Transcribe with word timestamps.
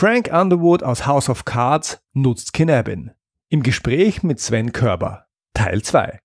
Frank 0.00 0.32
Underwood 0.32 0.82
aus 0.82 1.06
House 1.06 1.28
of 1.28 1.44
Cards 1.44 2.02
nutzt 2.14 2.54
Kinabin. 2.54 3.10
Im 3.50 3.62
Gespräch 3.62 4.22
mit 4.22 4.40
Sven 4.40 4.72
Körber. 4.72 5.26
Teil 5.52 5.82
2. 5.82 6.18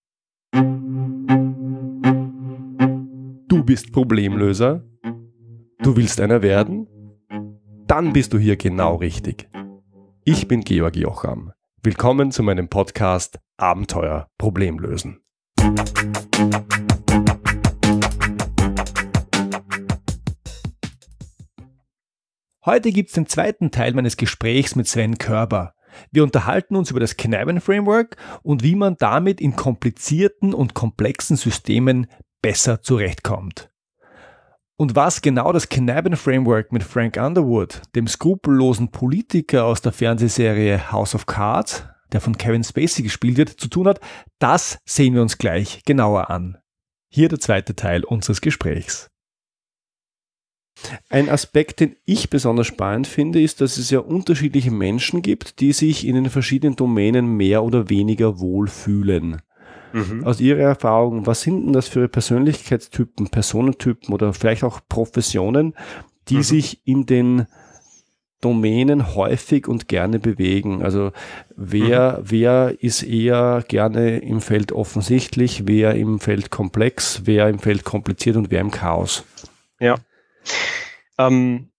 Du 3.50 3.66
bist 3.66 3.92
Problemlöser? 3.92 4.86
Du 5.80 5.98
willst 5.98 6.22
einer 6.22 6.42
werden? 6.42 6.88
Dann 7.86 8.14
bist 8.14 8.32
du 8.32 8.38
hier 8.38 8.56
genau 8.56 8.96
richtig. 8.96 9.50
Ich 10.24 10.48
bin 10.48 10.62
Georg 10.62 10.96
Jocham. 10.96 11.52
Willkommen 11.84 12.32
zu 12.32 12.44
meinem 12.44 12.70
Podcast 12.70 13.42
Abenteuer 13.58 14.30
Problemlösen. 14.38 15.20
Heute 22.66 22.92
gibt's 22.92 23.14
den 23.14 23.28
zweiten 23.28 23.70
Teil 23.70 23.94
meines 23.94 24.18
Gesprächs 24.18 24.76
mit 24.76 24.88
Sven 24.88 25.20
Körber. 25.20 25.76
Wir 26.12 26.24
unterhalten 26.24 26.76
uns 26.76 26.90
über 26.90 27.00
das 27.00 27.16
Kneiben 27.16 27.62
Framework 27.62 28.18
und 28.42 28.64
wie 28.64 28.74
man 28.74 28.96
damit 28.98 29.40
in 29.40 29.56
komplizierten 29.56 30.52
und 30.52 30.74
komplexen 30.74 31.38
Systemen 31.38 32.08
besser 32.42 32.82
zurechtkommt. 32.82 33.70
Und 34.78 34.96
was 34.96 35.22
genau 35.22 35.54
das 35.54 35.70
Kneiben 35.70 36.16
Framework 36.18 36.72
mit 36.72 36.82
Frank 36.82 37.18
Underwood, 37.18 37.84
dem 37.96 38.08
skrupellosen 38.08 38.90
Politiker 38.90 39.66
aus 39.66 39.82
der 39.82 39.92
Fernsehserie 39.92 40.92
House 40.92 41.14
of 41.14 41.28
Cards, 41.28 41.86
der 42.14 42.20
von 42.20 42.36
Kevin 42.36 42.64
Spacey 42.64 43.04
gespielt 43.04 43.38
wird, 43.38 43.50
zu 43.50 43.68
tun 43.68 43.88
hat, 43.88 44.00
das 44.40 44.80
sehen 44.86 45.14
wir 45.14 45.22
uns 45.22 45.38
gleich 45.38 45.84
genauer 45.86 46.32
an. 46.32 46.58
Hier 47.10 47.30
der 47.30 47.40
zweite 47.40 47.76
Teil 47.76 48.04
unseres 48.04 48.42
Gesprächs. 48.42 49.12
Ein 51.10 51.30
Aspekt, 51.30 51.80
den 51.80 51.96
ich 52.06 52.30
besonders 52.30 52.68
spannend 52.68 53.08
finde, 53.08 53.42
ist, 53.42 53.62
dass 53.62 53.78
es 53.78 53.90
ja 53.90 54.00
unterschiedliche 54.00 54.72
Menschen 54.72 55.22
gibt, 55.22 55.60
die 55.60 55.74
sich 55.74 56.06
in 56.06 56.16
den 56.16 56.30
verschiedenen 56.30 56.76
Domänen 56.76 57.38
mehr 57.38 57.64
oder 57.64 57.90
weniger 57.90 58.40
wohlfühlen. 58.40 59.42
Mhm. 59.94 60.26
Aus 60.26 60.42
Ihrer 60.42 60.60
Erfahrung, 60.60 61.26
was 61.26 61.42
sind 61.42 61.66
denn 61.66 61.74
das 61.74 61.88
für 61.88 62.08
Persönlichkeitstypen, 62.08 63.30
Personentypen 63.30 64.14
oder 64.14 64.34
vielleicht 64.34 64.64
auch 64.64 64.82
Professionen, 64.90 65.74
die 66.28 66.38
mhm. 66.38 66.44
sich 66.44 66.82
in 66.86 67.06
den 67.06 67.46
Domänen 68.42 69.16
häufig 69.16 69.68
und 69.68 69.88
gerne 69.88 70.20
bewegen. 70.20 70.84
Also 70.84 71.12
wer, 71.56 72.20
mhm. 72.20 72.26
wer 72.30 72.76
ist 72.80 73.04
eher 73.04 73.64
gerne 73.68 74.20
im 74.20 74.42
Feld 74.42 74.72
offensichtlich, 74.72 75.64
wer 75.66 75.96
im 75.96 76.20
Feld 76.20 76.52
komplex, 76.52 77.22
wer 77.24 77.48
im 77.48 77.60
Feld 77.60 77.86
kompliziert 77.86 78.36
und 78.36 78.52
wer 78.52 78.62
im 78.62 78.72
Chaos. 78.72 79.24
Ja, 79.80 79.96
ähm, 81.18 81.70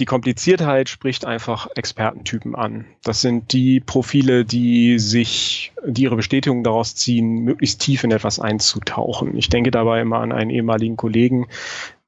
die 0.00 0.06
Kompliziertheit 0.06 0.88
spricht 0.88 1.24
einfach 1.24 1.68
Expertentypen 1.76 2.56
an. 2.56 2.84
Das 3.04 3.20
sind 3.20 3.52
die 3.52 3.78
Profile, 3.78 4.44
die 4.44 4.98
sich, 4.98 5.72
die 5.86 6.02
ihre 6.02 6.16
Bestätigung 6.16 6.64
daraus 6.64 6.96
ziehen, 6.96 7.44
möglichst 7.44 7.80
tief 7.80 8.02
in 8.02 8.10
etwas 8.10 8.40
einzutauchen. 8.40 9.36
Ich 9.36 9.48
denke 9.50 9.70
dabei 9.70 10.00
immer 10.00 10.18
an 10.18 10.32
einen 10.32 10.50
ehemaligen 10.50 10.96
Kollegen, 10.96 11.46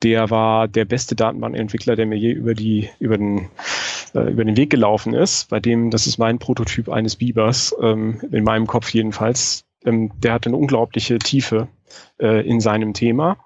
der 0.03 0.31
war 0.31 0.67
der 0.67 0.85
beste 0.85 1.15
Datenbankentwickler, 1.15 1.95
der 1.95 2.07
mir 2.07 2.19
je 2.19 2.33
über 2.33 2.55
die, 2.55 2.91
über 2.99 3.19
den, 3.19 3.51
äh, 4.15 4.33
über 4.33 4.45
den 4.45 4.57
Weg 4.57 4.71
gelaufen 4.71 5.15
ist. 5.15 5.49
Bei 5.49 5.61
dem, 5.61 5.91
das 5.91 6.09
ist 6.09 6.19
mein 6.19 6.41
Prototyp 6.41 6.89
eines 6.89 7.15
Bibers, 7.15 7.75
ähm, 7.81 8.21
in 8.33 8.43
meinem 8.43 8.67
Kopf 8.67 8.91
jedenfalls. 8.91 9.65
Ähm, 9.85 10.11
der 10.19 10.33
hatte 10.33 10.49
eine 10.49 10.57
unglaubliche 10.57 11.19
Tiefe 11.21 11.69
äh, 12.21 12.45
in 12.47 12.61
seinem 12.61 12.95
Thema 12.95 13.39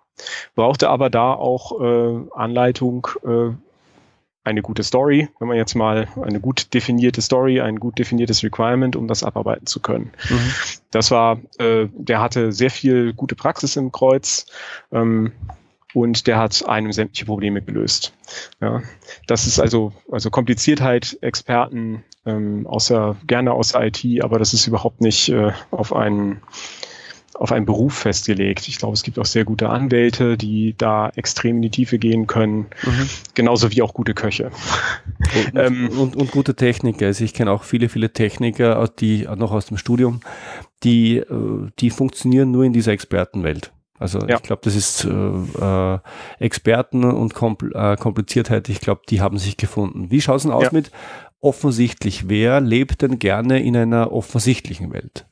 brauchte 0.55 0.89
aber 0.89 1.11
da 1.11 1.33
auch 1.33 1.81
äh, 1.81 2.21
Anleitung, 2.35 3.07
äh, 3.25 3.55
eine 4.43 4.63
gute 4.63 4.83
Story, 4.83 5.29
wenn 5.39 5.49
man 5.49 5.57
jetzt 5.59 5.75
mal 5.75 6.09
eine 6.23 6.41
gut 6.41 6.73
definierte 6.73 7.21
Story, 7.21 7.61
ein 7.61 7.79
gut 7.79 7.99
definiertes 7.99 8.43
Requirement, 8.43 8.97
um 8.97 9.07
das 9.07 9.23
abarbeiten 9.23 9.67
zu 9.67 9.81
können. 9.81 10.13
Mhm. 10.29 10.53
Das 10.91 11.11
war, 11.11 11.39
äh, 11.59 11.89
der 11.93 12.21
hatte 12.21 12.51
sehr 12.51 12.71
viel 12.71 13.13
gute 13.13 13.37
Praxis 13.37 13.77
im 13.77 13.93
Kreuz. 13.93 14.47
Ähm, 14.93 15.33
und 15.93 16.27
der 16.27 16.39
hat 16.39 16.69
einem 16.69 16.93
sämtliche 16.93 17.27
Probleme 17.27 17.63
gelöst. 17.63 18.13
Ja, 18.61 18.83
das 19.27 19.49
ist 19.49 19.59
also 19.59 19.93
also 20.11 20.31
Kompliziertheit, 20.31 21.19
Experten 21.21 22.05
ähm, 22.27 22.67
außer 22.67 23.17
gerne 23.27 23.53
aus 23.53 23.75
IT, 23.75 24.23
aber 24.23 24.39
das 24.39 24.55
ist 24.55 24.67
überhaupt 24.67 25.01
nicht 25.01 25.31
äh, 25.31 25.53
auf 25.71 25.93
einen 25.93 26.43
auf 27.35 27.53
einen 27.53 27.67
Beruf 27.67 27.95
festgelegt. 27.95 28.69
Ich 28.69 28.79
glaube, 28.79 28.95
es 28.95 29.03
gibt 29.03 29.19
auch 29.19 29.25
sehr 29.25 29.45
gute 29.45 29.69
Anwälte, 29.69 30.37
die 30.37 30.75
da 30.77 31.11
extrem 31.17 31.57
in 31.57 31.63
die 31.63 31.71
Tiefe 31.71 31.99
gehen 31.99 32.27
können, 32.27 32.67
mhm. 32.83 33.09
genauso 33.35 33.71
wie 33.71 33.83
auch 33.83 33.95
gute 33.95 34.15
Köche. 34.15 34.51
Und, 35.53 35.59
ähm, 35.59 35.91
und, 35.97 36.17
und, 36.17 36.31
gute 36.33 36.57
Techniker. 36.57 37.07
Also 37.07 37.23
ich 37.23 37.35
kenne 37.35 37.53
auch 37.53 37.63
viele, 37.63 37.89
viele 37.89 38.13
Techniker, 38.13 38.89
die 38.99 39.29
noch 39.37 39.53
aus 39.53 39.67
dem 39.67 39.77
Studium, 39.77 40.21
die, 40.83 41.19
äh, 41.19 41.69
die 41.79 41.91
funktionieren 41.91 42.51
nur 42.51 42.65
in 42.65 42.73
dieser 42.73 42.93
Expertenwelt. 42.93 43.71
Also 44.01 44.19
ja. 44.27 44.37
ich 44.37 44.43
glaube, 44.43 44.63
das 44.65 44.75
ist 44.75 45.05
äh, 45.05 45.11
äh, 45.11 45.99
Experten 46.39 47.05
und 47.05 47.35
Kompl 47.35 47.71
äh, 47.75 47.97
Kompliziertheit, 47.97 48.69
ich 48.71 48.81
glaube, 48.81 49.03
die 49.09 49.21
haben 49.21 49.39
sich 49.39 49.59
gefunden. 49.59 50.11
Wie 50.11 50.23
schaut 50.23 50.39
es 50.39 50.43
denn 50.45 50.53
aus 50.53 50.65
ja. 50.65 50.71
mit 50.73 50.91
offensichtlich? 51.41 52.29
Wer 52.29 52.61
lebt 52.61 53.03
denn 53.03 53.19
gerne 53.19 53.63
in 53.63 53.77
einer 53.77 54.11
offensichtlichen 54.11 54.93
Welt? 54.93 55.27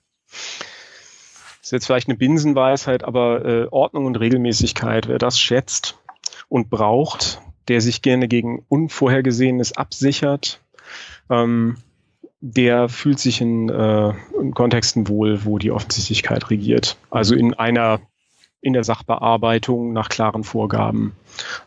Ist 1.68 1.72
jetzt 1.72 1.86
vielleicht 1.86 2.08
eine 2.08 2.16
Binsenweisheit, 2.16 3.04
aber 3.04 3.44
äh, 3.44 3.66
Ordnung 3.70 4.06
und 4.06 4.16
Regelmäßigkeit, 4.16 5.06
wer 5.06 5.18
das 5.18 5.38
schätzt 5.38 5.98
und 6.48 6.70
braucht, 6.70 7.42
der 7.68 7.82
sich 7.82 8.00
gerne 8.00 8.26
gegen 8.26 8.64
Unvorhergesehenes 8.68 9.76
absichert, 9.76 10.62
ähm, 11.28 11.76
der 12.40 12.88
fühlt 12.88 13.18
sich 13.18 13.42
in, 13.42 13.68
äh, 13.68 14.14
in 14.40 14.54
Kontexten 14.54 15.08
wohl, 15.08 15.44
wo 15.44 15.58
die 15.58 15.70
Offensichtlichkeit 15.70 16.48
regiert. 16.48 16.96
Also 17.10 17.34
in 17.34 17.52
einer, 17.52 18.00
in 18.62 18.72
der 18.72 18.84
Sachbearbeitung 18.84 19.92
nach 19.92 20.08
klaren 20.08 20.44
Vorgaben. 20.44 21.16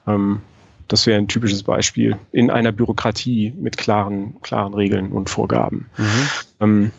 Ähm, 0.07 0.41
das 0.87 1.05
wäre 1.05 1.19
ein 1.19 1.27
typisches 1.27 1.61
Beispiel. 1.61 2.17
In 2.31 2.49
einer 2.49 2.71
Bürokratie 2.71 3.53
mit 3.55 3.77
klaren, 3.77 4.41
klaren 4.41 4.73
Regeln 4.73 5.11
und 5.11 5.29
Vorgaben. 5.29 5.91
Mhm. 5.95 6.29
Ähm, 6.59 6.91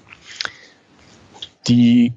die 1.66 2.12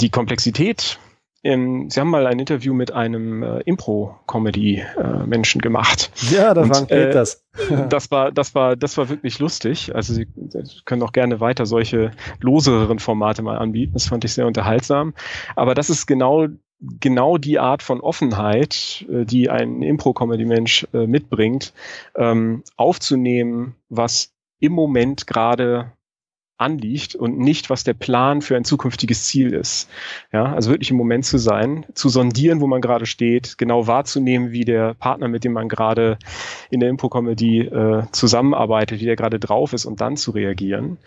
die 0.00 0.10
Komplexität 0.10 0.98
ähm, 1.42 1.88
Sie 1.88 1.98
haben 1.98 2.10
mal 2.10 2.26
ein 2.26 2.38
Interview 2.38 2.74
mit 2.74 2.92
einem 2.92 3.42
äh, 3.42 3.60
Impro-Comedy-Menschen 3.60 5.60
äh, 5.60 5.62
gemacht. 5.62 6.10
Ja, 6.30 6.52
da 6.52 6.68
war 6.68 6.90
äh, 6.90 7.12
das. 7.12 7.46
das 7.88 8.10
war, 8.10 8.30
das 8.30 8.54
war, 8.54 8.76
das 8.76 8.98
war 8.98 9.08
wirklich 9.08 9.38
lustig. 9.38 9.94
Also 9.94 10.12
Sie 10.12 10.28
können 10.84 11.02
auch 11.02 11.12
gerne 11.12 11.40
weiter 11.40 11.64
solche 11.64 12.10
loseren 12.40 12.98
Formate 12.98 13.42
mal 13.42 13.56
anbieten. 13.56 13.94
Das 13.94 14.08
fand 14.08 14.24
ich 14.24 14.34
sehr 14.34 14.46
unterhaltsam. 14.46 15.14
Aber 15.56 15.74
das 15.74 15.88
ist 15.88 16.06
genau 16.06 16.48
genau 16.80 17.36
die 17.36 17.58
Art 17.58 17.82
von 17.82 18.00
Offenheit, 18.00 19.06
äh, 19.10 19.24
die 19.24 19.50
ein 19.50 19.82
Impro-Comedy-Mensch 19.82 20.88
äh, 20.92 21.06
mitbringt, 21.06 21.72
ähm, 22.16 22.62
aufzunehmen, 22.76 23.76
was 23.88 24.32
im 24.60 24.72
Moment 24.72 25.26
gerade 25.26 25.92
anliegt 26.60 27.14
und 27.14 27.38
nicht, 27.38 27.70
was 27.70 27.84
der 27.84 27.94
Plan 27.94 28.42
für 28.42 28.56
ein 28.56 28.64
zukünftiges 28.64 29.24
Ziel 29.24 29.52
ist. 29.52 29.88
Ja, 30.32 30.52
also 30.52 30.70
wirklich 30.70 30.90
im 30.90 30.96
Moment 30.96 31.24
zu 31.24 31.38
sein, 31.38 31.86
zu 31.94 32.08
sondieren, 32.08 32.60
wo 32.60 32.66
man 32.66 32.80
gerade 32.80 33.06
steht, 33.06 33.58
genau 33.58 33.86
wahrzunehmen, 33.86 34.52
wie 34.52 34.64
der 34.64 34.94
Partner, 34.94 35.28
mit 35.28 35.44
dem 35.44 35.52
man 35.52 35.68
gerade 35.68 36.18
in 36.70 36.80
der 36.80 36.88
Impro-Comedy 36.88 37.60
äh, 37.60 38.02
zusammenarbeitet, 38.12 39.00
wie 39.00 39.06
der 39.06 39.16
gerade 39.16 39.38
drauf 39.38 39.72
ist 39.72 39.86
und 39.86 40.00
dann 40.00 40.16
zu 40.16 40.32
reagieren. 40.32 40.98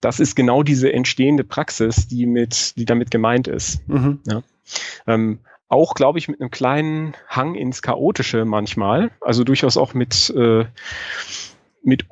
Das 0.00 0.20
ist 0.20 0.34
genau 0.36 0.62
diese 0.62 0.92
entstehende 0.92 1.44
Praxis, 1.44 2.06
die 2.08 2.26
mit, 2.26 2.76
die 2.76 2.84
damit 2.84 3.10
gemeint 3.10 3.48
ist. 3.48 3.86
Mhm. 3.88 4.20
Ja. 4.26 4.42
Ähm, 5.06 5.40
auch, 5.68 5.94
glaube 5.94 6.18
ich, 6.18 6.28
mit 6.28 6.40
einem 6.40 6.50
kleinen 6.50 7.14
Hang 7.28 7.54
ins 7.54 7.80
Chaotische 7.80 8.44
manchmal, 8.44 9.12
also 9.20 9.44
durchaus 9.44 9.76
auch 9.76 9.94
mit, 9.94 10.30
äh, 10.36 10.64
mit 11.82 12.06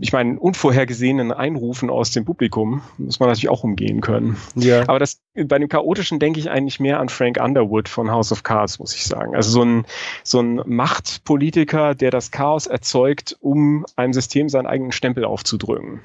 ich 0.00 0.12
meine, 0.12 0.38
unvorhergesehenen 0.38 1.32
Einrufen 1.32 1.90
aus 1.90 2.12
dem 2.12 2.24
Publikum 2.24 2.82
muss 2.98 3.18
man 3.18 3.28
natürlich 3.28 3.48
auch 3.48 3.64
umgehen 3.64 4.00
können. 4.00 4.36
Ja. 4.54 4.82
Aber 4.88 5.00
das, 5.00 5.20
bei 5.34 5.58
dem 5.58 5.68
Chaotischen 5.68 6.20
denke 6.20 6.38
ich 6.38 6.48
eigentlich 6.50 6.78
mehr 6.78 7.00
an 7.00 7.08
Frank 7.08 7.38
Underwood 7.42 7.88
von 7.88 8.10
House 8.10 8.30
of 8.30 8.44
Cards, 8.44 8.78
muss 8.78 8.94
ich 8.94 9.04
sagen. 9.04 9.34
Also 9.34 9.50
so 9.50 9.64
ein, 9.64 9.84
so 10.22 10.40
ein 10.40 10.62
Machtpolitiker, 10.66 11.96
der 11.96 12.12
das 12.12 12.30
Chaos 12.30 12.68
erzeugt, 12.68 13.36
um 13.40 13.84
einem 13.96 14.12
System 14.12 14.48
seinen 14.48 14.66
eigenen 14.66 14.92
Stempel 14.92 15.24
aufzudrücken. 15.24 16.00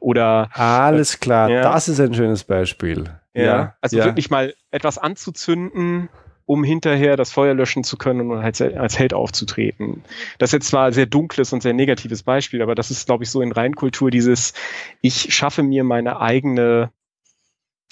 Oder. 0.00 0.48
Alles 0.54 1.20
klar, 1.20 1.50
ja. 1.50 1.60
das 1.60 1.88
ist 1.88 2.00
ein 2.00 2.14
schönes 2.14 2.44
Beispiel. 2.44 3.04
Ja, 3.34 3.42
ja. 3.42 3.74
also 3.82 3.98
wirklich 3.98 4.30
mal 4.30 4.54
etwas 4.70 4.96
anzuzünden, 4.96 6.08
um 6.46 6.62
hinterher 6.62 7.16
das 7.16 7.32
Feuer 7.32 7.54
löschen 7.54 7.84
zu 7.84 7.96
können 7.96 8.30
und 8.30 8.38
als, 8.38 8.60
als 8.60 8.98
Held 8.98 9.14
aufzutreten. 9.14 10.04
Das 10.38 10.50
ist 10.50 10.52
jetzt 10.52 10.68
zwar 10.68 10.86
ein 10.86 10.92
sehr 10.92 11.06
dunkles 11.06 11.52
und 11.52 11.62
sehr 11.62 11.72
negatives 11.72 12.22
Beispiel, 12.22 12.62
aber 12.62 12.74
das 12.74 12.90
ist, 12.90 13.06
glaube 13.06 13.24
ich, 13.24 13.30
so 13.30 13.40
in 13.40 13.52
Reinkultur 13.52 14.10
dieses, 14.10 14.52
ich 15.00 15.34
schaffe 15.34 15.62
mir 15.62 15.84
meine 15.84 16.20
eigene, 16.20 16.90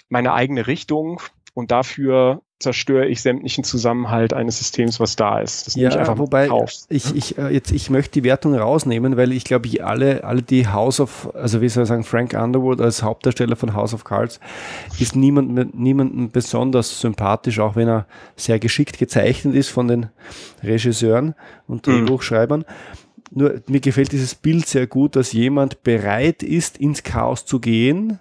meine 0.08 0.34
eigene 0.34 0.66
Richtung 0.66 1.22
und 1.54 1.70
dafür 1.70 2.42
zerstöre 2.62 3.06
ich 3.06 3.20
sämtlichen 3.22 3.64
Zusammenhalt 3.64 4.32
eines 4.32 4.58
Systems, 4.58 5.00
was 5.00 5.16
da 5.16 5.40
ist. 5.40 5.66
Das 5.66 5.74
ja, 5.74 6.18
wobei 6.18 6.48
ich, 6.88 7.14
ich, 7.14 7.38
äh, 7.38 7.48
jetzt, 7.48 7.70
ich 7.72 7.90
möchte 7.90 8.12
die 8.12 8.24
Wertung 8.24 8.54
rausnehmen, 8.54 9.16
weil 9.16 9.32
ich 9.32 9.44
glaube, 9.44 9.66
ich 9.66 9.84
alle, 9.84 10.24
alle 10.24 10.42
die 10.42 10.68
House 10.68 11.00
of, 11.00 11.30
also 11.34 11.60
wie 11.60 11.68
soll 11.68 11.82
ich 11.84 11.88
sagen, 11.88 12.04
Frank 12.04 12.34
Underwood 12.34 12.80
als 12.80 13.02
Hauptdarsteller 13.02 13.56
von 13.56 13.74
House 13.74 13.92
of 13.92 14.04
Cards 14.04 14.40
ist 14.98 15.14
niemand, 15.16 15.74
niemandem 15.74 16.30
besonders 16.30 17.00
sympathisch, 17.00 17.58
auch 17.58 17.76
wenn 17.76 17.88
er 17.88 18.06
sehr 18.36 18.58
geschickt 18.58 18.98
gezeichnet 18.98 19.54
ist 19.54 19.68
von 19.68 19.88
den 19.88 20.06
Regisseuren 20.62 21.34
und. 21.66 21.86
Drehbuchschreibern. 21.86 22.60
Mhm. 22.60 22.64
Nur 23.34 23.62
mir 23.66 23.80
gefällt 23.80 24.12
dieses 24.12 24.34
Bild 24.34 24.66
sehr 24.66 24.86
gut, 24.86 25.16
dass 25.16 25.32
jemand 25.32 25.82
bereit 25.82 26.42
ist, 26.42 26.76
ins 26.78 27.02
Chaos 27.02 27.46
zu 27.46 27.60
gehen, 27.60 28.18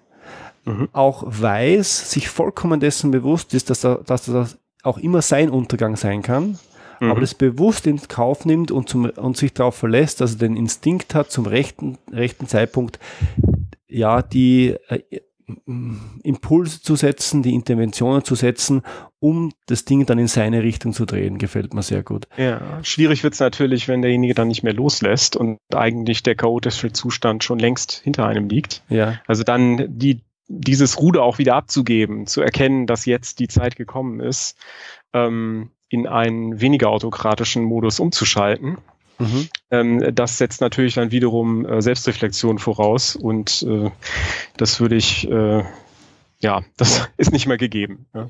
mhm. 0.66 0.90
auch 0.94 1.24
weiß, 1.26 2.12
sich 2.12 2.30
vollkommen 2.30 2.80
dessen 2.80 3.12
bewusst 3.12 3.54
ist, 3.54 3.70
dass, 3.70 3.84
er, 3.84 4.04
dass 4.06 4.26
das 4.26 4.60
auch 4.84 4.98
immer 4.98 5.22
sein 5.22 5.50
Untergang 5.50 5.96
sein 5.96 6.22
kann, 6.22 6.60
mhm. 7.00 7.12
aber 7.12 7.22
das 7.22 7.36
bewusst 7.36 7.88
in 7.88 8.00
Kauf 8.08 8.46
nimmt 8.46 8.72
und, 8.72 8.90
zum, 8.90 9.06
und 9.06 9.38
sich 9.38 9.54
darauf 9.54 9.76
verlässt, 9.76 10.22
dass 10.22 10.34
er 10.34 10.40
den 10.40 10.56
Instinkt 10.56 11.16
hat, 11.16 11.32
zum 11.32 11.46
rechten, 11.46 11.98
rechten 12.12 12.48
Zeitpunkt 12.48 13.00
ja 13.88 14.22
die 14.22 14.76
äh, 14.88 15.02
Impulse 16.24 16.82
zu 16.82 16.96
setzen, 16.96 17.44
die 17.44 17.54
Interventionen 17.54 18.24
zu 18.24 18.36
setzen, 18.36 18.84
um 19.20 19.52
das 19.68 19.86
Ding 19.86 20.06
dann 20.06 20.18
in 20.18 20.28
seine 20.28 20.64
Richtung 20.64 20.94
zu 20.94 21.06
drehen. 21.06 21.38
Gefällt 21.38 21.74
mir 21.74 21.84
sehr 21.84 22.04
gut. 22.04 22.28
Ja, 22.38 22.80
schwierig 22.84 23.24
wird 23.24 23.34
es 23.34 23.40
natürlich, 23.40 23.88
wenn 23.88 24.02
derjenige 24.02 24.34
dann 24.34 24.48
nicht 24.48 24.64
mehr 24.64 24.74
loslässt 24.74 25.36
und 25.36 25.58
eigentlich 25.74 26.24
der 26.24 26.36
chaotische 26.36 26.92
Zustand 26.94 27.44
schon 27.44 27.60
längst 27.60 27.92
hinter 27.92 28.26
einem 28.28 28.50
liegt. 28.50 28.84
Ja. 28.90 29.20
Also 29.28 29.44
dann 29.44 29.86
die 29.90 30.22
dieses 30.60 31.00
Ruder 31.00 31.24
auch 31.24 31.38
wieder 31.38 31.56
abzugeben, 31.56 32.28
zu 32.28 32.42
erkennen, 32.42 32.88
dass 32.88 33.06
jetzt 33.06 33.40
die 33.40 33.48
Zeit 33.48 33.76
gekommen 33.76 34.20
ist, 34.20 34.58
ähm, 35.14 35.72
in 35.90 36.08
einen 36.08 36.62
weniger 36.62 36.90
autokratischen 36.90 37.64
Modus 37.64 38.00
umzuschalten. 38.00 38.78
Mhm. 39.20 39.50
Ähm, 39.70 40.16
das 40.16 40.38
setzt 40.38 40.62
natürlich 40.62 40.96
dann 40.96 41.12
wiederum 41.12 41.66
äh, 41.66 41.82
Selbstreflexion 41.82 42.60
voraus 42.60 43.16
und 43.16 43.64
äh, 43.64 43.92
das 44.58 44.80
würde 44.80 44.96
ich, 44.96 45.30
äh, 45.30 45.64
ja, 46.40 46.62
das 46.78 47.10
ist 47.18 47.32
nicht 47.32 47.48
mehr 47.48 47.58
gegeben. 47.58 48.08
Ja. 48.14 48.30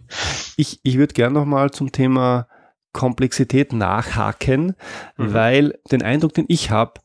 Ich, 0.57 0.79
ich 0.83 0.97
würde 0.97 1.13
gerne 1.13 1.33
nochmal 1.33 1.71
zum 1.71 1.91
Thema 1.91 2.47
Komplexität 2.93 3.73
nachhaken, 3.73 4.75
mhm. 5.17 5.33
weil 5.33 5.79
den 5.91 6.01
Eindruck, 6.01 6.33
den 6.33 6.45
ich 6.49 6.71
habe, 6.71 6.99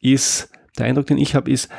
ist, 0.00 0.50
der 0.78 0.86
Eindruck, 0.86 1.06
den 1.06 1.18
ich 1.18 1.34
habe, 1.34 1.50
ist, 1.50 1.70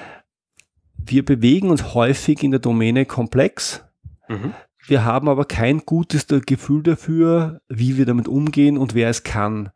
wir 1.10 1.26
bewegen 1.26 1.70
uns 1.70 1.94
häufig 1.94 2.44
in 2.44 2.52
der 2.52 2.60
Domäne 2.60 3.06
komplex. 3.06 3.84
Mhm. 4.28 4.54
Wir 4.88 5.04
haben 5.04 5.28
aber 5.28 5.44
kein 5.44 5.80
gutes 5.80 6.28
Gefühl 6.28 6.82
dafür, 6.82 7.60
wie 7.68 7.98
wir 7.98 8.06
damit 8.06 8.30
umgehen 8.30 8.78
und 8.78 8.96
wer 8.96 9.10
es 9.10 9.24
kann. 9.24 9.70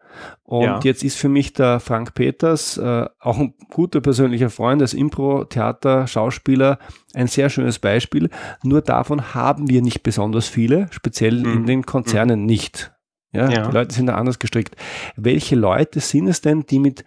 Und 0.44 0.64
ja. 0.64 0.80
jetzt 0.84 1.04
ist 1.04 1.18
für 1.18 1.28
mich 1.28 1.52
der 1.52 1.82
Frank 1.82 2.14
Peters, 2.14 2.78
äh, 2.78 3.06
auch 3.20 3.38
ein 3.38 3.54
guter 3.70 4.00
persönlicher 4.00 4.50
Freund 4.50 4.82
als 4.82 4.94
Impro-Theater, 4.94 6.08
Schauspieler, 6.08 6.80
ein 7.14 7.28
sehr 7.28 7.50
schönes 7.50 7.80
Beispiel. 7.80 8.30
Nur 8.64 8.82
davon 8.82 9.34
haben 9.34 9.70
wir 9.70 9.82
nicht 9.82 10.02
besonders 10.02 10.48
viele, 10.48 10.88
speziell 10.92 11.42
mhm. 11.42 11.54
in 11.54 11.66
den 11.66 11.86
Konzernen 11.86 12.42
mhm. 12.42 12.46
nicht. 12.46 12.94
Ja, 13.34 13.50
ja, 13.50 13.68
Die 13.68 13.74
Leute 13.74 13.94
sind 13.94 14.08
da 14.08 14.16
anders 14.16 14.40
gestrickt. 14.40 14.76
Welche 15.18 15.56
Leute 15.56 16.00
sind 16.00 16.28
es 16.28 16.40
denn, 16.40 16.66
die 16.66 16.80
mit 16.80 17.04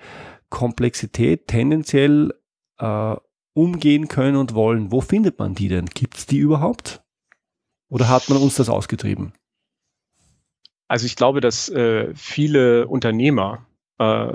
Komplexität 0.51 1.49
tendenziell 1.49 2.33
äh, 2.79 3.15
umgehen 3.55 4.09
können 4.09 4.37
und 4.37 4.55
wollen. 4.55 4.93
Wo 4.93 5.01
findet 5.01 5.39
man 5.39 5.55
die 5.55 5.69
denn? 5.69 5.87
Gibt 5.87 6.19
es 6.19 6.27
die 6.27 6.39
überhaupt? 6.39 7.03
Oder 7.89 8.09
hat 8.09 8.29
man 8.29 8.39
uns 8.39 8.57
das 8.57 8.69
ausgetrieben? 8.69 9.33
Also 10.89 11.07
ich 11.07 11.17
glaube, 11.17 11.41
dass 11.41 11.69
äh, 11.69 12.13
viele 12.15 12.89
Unternehmer 12.89 13.67
äh, 13.99 14.35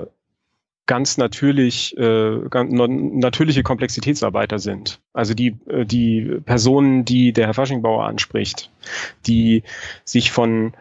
ganz 0.86 1.18
natürlich 1.18 1.96
äh, 1.96 2.40
ganz 2.50 2.72
natürliche 2.72 3.62
Komplexitätsarbeiter 3.62 4.58
sind. 4.58 5.00
Also 5.12 5.34
die 5.34 5.56
äh, 5.68 5.84
die 5.84 6.40
Personen, 6.44 7.04
die 7.04 7.32
der 7.32 7.46
Herr 7.46 7.54
Faschingbauer 7.54 8.04
anspricht, 8.06 8.72
die 9.26 9.62
sich 10.04 10.32
von 10.32 10.74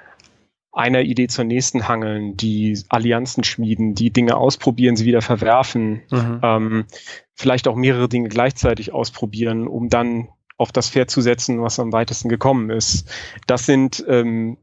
einer 0.71 1.01
Idee 1.01 1.27
zur 1.27 1.45
nächsten 1.45 1.87
hangeln, 1.87 2.37
die 2.37 2.79
Allianzen 2.89 3.43
schmieden, 3.43 3.95
die 3.95 4.11
Dinge 4.11 4.37
ausprobieren, 4.37 4.95
sie 4.95 5.05
wieder 5.05 5.21
verwerfen, 5.21 6.01
mhm. 6.11 6.39
ähm, 6.43 6.85
vielleicht 7.33 7.67
auch 7.67 7.75
mehrere 7.75 8.09
Dinge 8.09 8.29
gleichzeitig 8.29 8.93
ausprobieren, 8.93 9.67
um 9.67 9.89
dann 9.89 10.29
auf 10.59 10.73
das 10.73 10.89
Pferd 10.89 11.09
zu 11.09 11.21
setzen, 11.21 11.61
was 11.61 11.79
am 11.79 11.93
weitesten 11.93 12.27
gekommen 12.27 12.69
ist. 12.69 13.09
Das 13.47 13.65
sind, 13.65 14.03
ähm, 14.09 14.57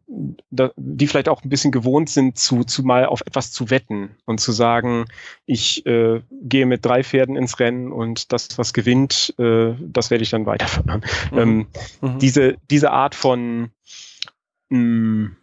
da, 0.50 0.70
die 0.76 1.06
vielleicht 1.06 1.30
auch 1.30 1.42
ein 1.42 1.48
bisschen 1.48 1.72
gewohnt 1.72 2.10
sind, 2.10 2.38
zu, 2.38 2.64
zu 2.64 2.82
mal 2.82 3.06
auf 3.06 3.22
etwas 3.22 3.50
zu 3.50 3.70
wetten 3.70 4.10
und 4.26 4.38
zu 4.38 4.52
sagen, 4.52 5.06
ich 5.46 5.86
äh, 5.86 6.20
gehe 6.30 6.66
mit 6.66 6.84
drei 6.84 7.02
Pferden 7.02 7.34
ins 7.34 7.58
Rennen 7.60 7.92
und 7.92 8.30
das, 8.30 8.58
was 8.58 8.74
gewinnt, 8.74 9.34
äh, 9.38 9.74
das 9.80 10.10
werde 10.10 10.22
ich 10.22 10.30
dann 10.30 10.46
weiterführen. 10.46 11.02
Mhm. 11.30 11.38
Ähm, 11.38 11.66
mhm. 12.02 12.18
Diese, 12.18 12.56
diese 12.70 12.90
Art 12.90 13.14
von 13.14 13.70
mh, 14.68 14.78
mm, 14.78 15.36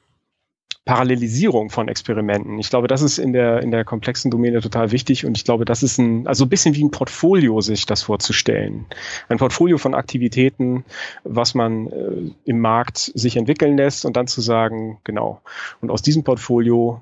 Parallelisierung 0.85 1.69
von 1.69 1.87
Experimenten. 1.87 2.59
Ich 2.59 2.69
glaube, 2.69 2.87
das 2.89 3.01
ist 3.01 3.17
in 3.17 3.31
der, 3.31 3.61
in 3.61 3.71
der 3.71 3.85
komplexen 3.85 4.29
Domäne 4.29 4.59
total 4.59 4.91
wichtig 4.91 5.25
und 5.25 5.37
ich 5.37 5.45
glaube, 5.45 5.63
das 5.63 5.81
ist 5.81 5.97
ein, 5.97 6.27
also 6.27 6.43
ein 6.43 6.49
bisschen 6.49 6.75
wie 6.75 6.83
ein 6.83 6.91
Portfolio, 6.91 7.61
sich 7.61 7.85
das 7.85 8.03
vorzustellen. 8.03 8.85
Ein 9.29 9.37
Portfolio 9.37 9.77
von 9.77 9.93
Aktivitäten, 9.93 10.83
was 11.23 11.55
man 11.55 11.87
äh, 11.87 12.31
im 12.43 12.59
Markt 12.59 12.97
sich 12.97 13.37
entwickeln 13.37 13.77
lässt 13.77 14.03
und 14.03 14.17
dann 14.17 14.27
zu 14.27 14.41
sagen, 14.41 14.99
genau. 15.05 15.41
Und 15.79 15.89
aus 15.89 16.01
diesem 16.01 16.25
Portfolio, 16.25 17.01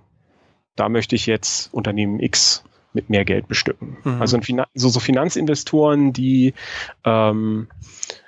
da 0.76 0.88
möchte 0.88 1.16
ich 1.16 1.26
jetzt 1.26 1.74
Unternehmen 1.74 2.20
X 2.20 2.64
mit 2.94 3.10
mehr 3.10 3.26
Geld 3.26 3.48
bestücken. 3.48 3.98
Mhm. 4.04 4.22
Also 4.22 4.38
so, 4.76 4.90
so 4.90 5.00
Finanzinvestoren, 5.00 6.14
die 6.14 6.54
ähm, 7.04 7.68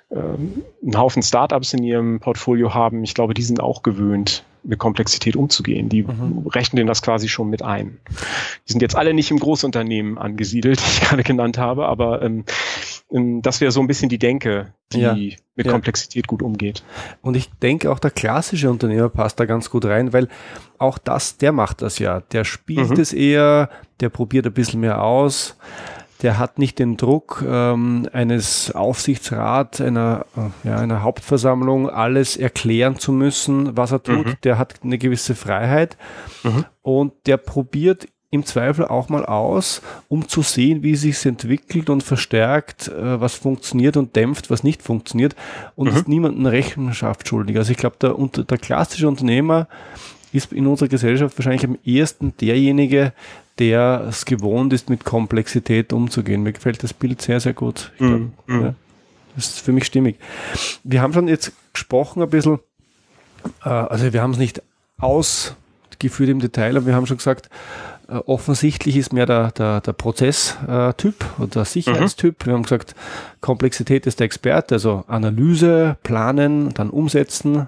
ähm, 0.10 0.64
einen 0.82 0.98
Haufen 0.98 1.22
Startups 1.22 1.74
in 1.74 1.84
ihrem 1.84 2.20
Portfolio 2.20 2.74
haben, 2.74 3.04
ich 3.04 3.14
glaube, 3.14 3.36
die 3.36 3.44
sind 3.44 3.60
auch 3.60 3.84
gewöhnt, 3.84 4.44
mit 4.64 4.80
Komplexität 4.80 5.36
umzugehen. 5.36 5.90
Die 5.90 6.04
mhm. 6.04 6.48
rechnen 6.48 6.88
das 6.88 7.02
quasi 7.02 7.28
schon 7.28 7.50
mit 7.50 7.62
ein. 7.62 8.00
Die 8.68 8.72
sind 8.72 8.82
jetzt 8.82 8.96
alle 8.96 9.14
nicht 9.14 9.32
im 9.32 9.40
Großunternehmen 9.40 10.18
angesiedelt, 10.18 10.80
die 10.86 10.90
ich 10.90 11.02
gerade 11.02 11.24
genannt 11.24 11.58
habe, 11.58 11.88
aber 11.88 12.22
ähm, 12.22 12.46
ähm, 13.12 13.42
das 13.42 13.62
wäre 13.62 13.72
so 13.72 13.82
ein 13.82 13.88
bisschen 13.88 14.10
die 14.10 14.18
Denke, 14.18 14.74
die 14.92 15.00
ja. 15.00 15.14
mit 15.14 15.66
ja. 15.66 15.72
Komplexität 15.72 16.28
gut 16.28 16.42
umgeht. 16.42 16.84
Und 17.22 17.36
ich 17.36 17.50
denke 17.62 17.92
auch 17.92 18.00
der 18.00 18.12
klassische 18.12 18.70
Unternehmer 18.70 19.10
passt 19.10 19.40
da 19.40 19.46
ganz 19.46 19.70
gut 19.70 19.86
rein, 19.86 20.14
weil 20.14 20.28
auch 20.78 20.98
das, 20.98 21.38
der 21.38 21.52
macht 21.52 21.82
das 21.82 22.00
ja. 22.00 22.22
Der 22.22 22.44
spielt 22.44 22.92
mhm. 22.92 23.00
es 23.00 23.14
eher, 23.14 23.70
der 24.00 24.10
probiert 24.10 24.46
ein 24.46 24.54
bisschen 24.54 24.80
mehr 24.80 25.04
aus 25.04 25.58
der 26.24 26.40
hat 26.40 26.58
nicht 26.58 26.80
den 26.80 26.98
Druck 26.98 27.44
ähm, 27.46 28.08
eines 28.14 28.72
Aufsichtsrats, 28.72 29.82
einer, 29.82 30.26
äh, 30.38 30.68
ja, 30.68 30.78
einer 30.78 31.04
Hauptversammlung, 31.04 31.90
alles 31.90 32.38
erklären 32.38 32.98
zu 32.98 33.12
müssen, 33.12 33.76
was 33.76 33.92
er 33.92 34.02
tut. 34.02 34.26
Mhm. 34.26 34.34
Der 34.44 34.58
hat 34.58 34.76
eine 34.84 34.98
gewisse 34.98 35.36
Freiheit 35.36 35.98
mhm. 36.44 36.66
und 36.82 37.14
der 37.26 37.38
probiert 37.38 38.08
im 38.32 38.46
Zweifel 38.46 38.86
auch 38.86 39.10
mal 39.10 39.26
aus, 39.26 39.84
um 40.08 40.28
zu 40.28 40.42
sehen, 40.42 40.82
wie 40.82 40.96
sich 40.96 41.24
entwickelt 41.24 41.92
und 41.92 42.02
verstärkt, 42.02 42.88
äh, 42.88 43.22
was 43.22 43.36
funktioniert 43.36 43.98
und 43.98 44.16
dämpft, 44.16 44.50
was 44.50 44.64
nicht 44.64 44.82
funktioniert 44.82 45.36
und 45.76 45.92
mhm. 45.92 45.98
ist 45.98 46.08
niemandem 46.08 46.46
Rechenschaft 46.46 47.28
schuldig. 47.28 47.58
Also 47.58 47.72
ich 47.72 47.78
glaube, 47.78 47.98
der, 48.02 48.16
der 48.44 48.58
klassische 48.58 49.08
Unternehmer 49.08 49.68
ist 50.32 50.52
in 50.52 50.66
unserer 50.68 50.90
Gesellschaft 50.90 51.38
wahrscheinlich 51.38 51.66
am 51.66 51.78
ehesten 51.84 52.36
derjenige, 52.38 53.14
der 53.60 54.06
es 54.10 54.26
gewohnt 54.26 54.74
ist, 54.74 54.90
mit 54.90 55.04
Komplexität 55.04 55.94
umzugehen. 55.94 56.44
Mir 56.44 56.54
gefällt 56.54 56.84
das 56.84 56.94
Bild 56.94 57.22
sehr, 57.22 57.40
sehr 57.40 57.54
gut. 57.54 57.92
Ich 57.94 58.00
glaub, 58.00 58.20
mm, 58.20 58.32
mm. 58.48 58.62
Ja, 58.62 58.76
das 59.36 59.46
ist 59.46 59.60
für 59.60 59.72
mich 59.72 59.86
stimmig. 59.86 60.18
Wir 60.84 61.02
haben 61.02 61.14
schon 61.14 61.28
jetzt 61.28 61.54
gesprochen 61.74 62.24
ein 62.24 62.30
bisschen, 62.30 62.60
äh, 63.64 63.70
also 63.70 64.12
wir 64.12 64.22
haben 64.22 64.32
es 64.32 64.38
nicht 64.38 64.62
ausgeführt 64.98 66.30
im 66.30 66.40
Detail, 66.40 66.78
aber 66.78 66.88
wir 66.88 66.96
haben 66.96 67.06
schon 67.06 67.18
gesagt, 67.18 67.50
äh, 68.08 68.16
offensichtlich 68.16 68.98
ist 68.98 69.14
mehr 69.14 69.26
der, 69.26 69.52
der, 69.52 69.82
der 69.82 69.94
Prozesstyp 69.94 71.26
oder 71.38 71.48
der 71.48 71.66
Sicherheitstyp. 71.66 72.42
Mhm. 72.42 72.46
Wir 72.46 72.54
haben 72.54 72.64
gesagt, 72.64 72.96
Komplexität 73.42 74.06
ist 74.06 74.20
der 74.20 74.26
Experte, 74.26 74.76
also 74.76 75.04
Analyse, 75.08 75.98
Planen, 76.04 76.74
dann 76.74 76.90
Umsetzen 76.90 77.68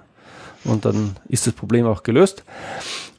und 0.64 0.86
dann 0.86 1.16
ist 1.30 1.48
das 1.48 1.54
Problem 1.54 1.86
auch 1.86 2.04
gelöst. 2.04 2.44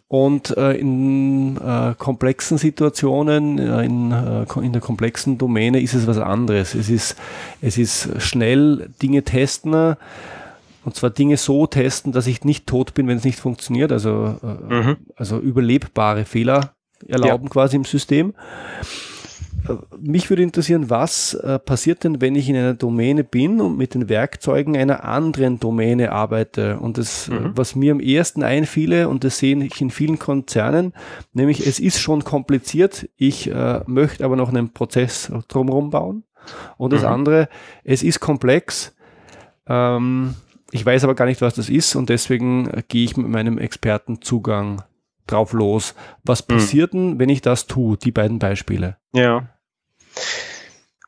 Und 0.08 0.56
äh, 0.56 0.74
in 0.74 1.56
äh, 1.56 1.94
komplexen 1.98 2.58
Situationen, 2.58 3.58
äh, 3.58 3.84
in, 3.84 4.12
äh, 4.12 4.64
in 4.64 4.72
der 4.72 4.80
komplexen 4.80 5.36
Domäne 5.36 5.80
ist 5.80 5.94
es 5.94 6.06
was 6.06 6.18
anderes. 6.18 6.76
Es 6.76 6.88
ist, 6.88 7.16
es 7.60 7.76
ist 7.76 8.22
schnell 8.22 8.88
Dinge 9.02 9.24
testen, 9.24 9.96
und 10.86 10.94
zwar 10.94 11.10
Dinge 11.10 11.36
so 11.36 11.66
testen, 11.66 12.12
dass 12.12 12.28
ich 12.28 12.44
nicht 12.44 12.68
tot 12.68 12.94
bin, 12.94 13.08
wenn 13.08 13.16
es 13.16 13.24
nicht 13.24 13.40
funktioniert. 13.40 13.90
Also, 13.90 14.36
äh, 14.40 14.74
mhm. 14.74 14.96
also 15.16 15.40
überlebbare 15.40 16.24
Fehler 16.24 16.76
erlauben 17.08 17.46
ja. 17.46 17.50
quasi 17.50 17.74
im 17.74 17.84
System. 17.84 18.34
Mich 19.98 20.30
würde 20.30 20.42
interessieren, 20.42 20.90
was 20.90 21.34
äh, 21.34 21.58
passiert 21.58 22.04
denn, 22.04 22.20
wenn 22.20 22.34
ich 22.34 22.48
in 22.48 22.56
einer 22.56 22.74
Domäne 22.74 23.24
bin 23.24 23.60
und 23.60 23.76
mit 23.76 23.94
den 23.94 24.08
Werkzeugen 24.08 24.76
einer 24.76 25.04
anderen 25.04 25.60
Domäne 25.60 26.12
arbeite? 26.12 26.78
Und 26.78 26.98
das, 26.98 27.28
mhm. 27.28 27.52
was 27.54 27.74
mir 27.74 27.92
am 27.92 28.00
ersten 28.00 28.42
einfiele, 28.42 29.08
und 29.08 29.24
das 29.24 29.38
sehe 29.38 29.56
ich 29.62 29.80
in 29.80 29.90
vielen 29.90 30.18
Konzernen, 30.18 30.92
nämlich 31.32 31.66
es 31.66 31.80
ist 31.80 32.00
schon 32.00 32.24
kompliziert, 32.24 33.08
ich 33.16 33.50
äh, 33.50 33.80
möchte 33.86 34.24
aber 34.24 34.36
noch 34.36 34.48
einen 34.48 34.72
Prozess 34.72 35.32
drumherum 35.48 35.90
bauen. 35.90 36.24
Und 36.76 36.92
das 36.92 37.02
mhm. 37.02 37.08
andere, 37.08 37.48
es 37.84 38.02
ist 38.02 38.20
komplex, 38.20 38.94
ähm, 39.66 40.34
ich 40.70 40.84
weiß 40.84 41.04
aber 41.04 41.14
gar 41.14 41.26
nicht, 41.26 41.40
was 41.40 41.54
das 41.54 41.68
ist 41.68 41.94
und 41.96 42.08
deswegen 42.08 42.68
äh, 42.68 42.82
gehe 42.86 43.04
ich 43.04 43.16
mit 43.16 43.28
meinem 43.28 43.58
Expertenzugang 43.58 44.82
drauf 45.26 45.52
los. 45.52 45.94
Was 46.24 46.40
hm. 46.40 46.46
passiert 46.46 46.92
denn, 46.92 47.14
mhm. 47.14 47.18
wenn 47.18 47.28
ich 47.28 47.42
das 47.42 47.66
tue? 47.66 47.96
Die 47.96 48.12
beiden 48.12 48.38
Beispiele. 48.38 48.96
Ja. 49.12 49.48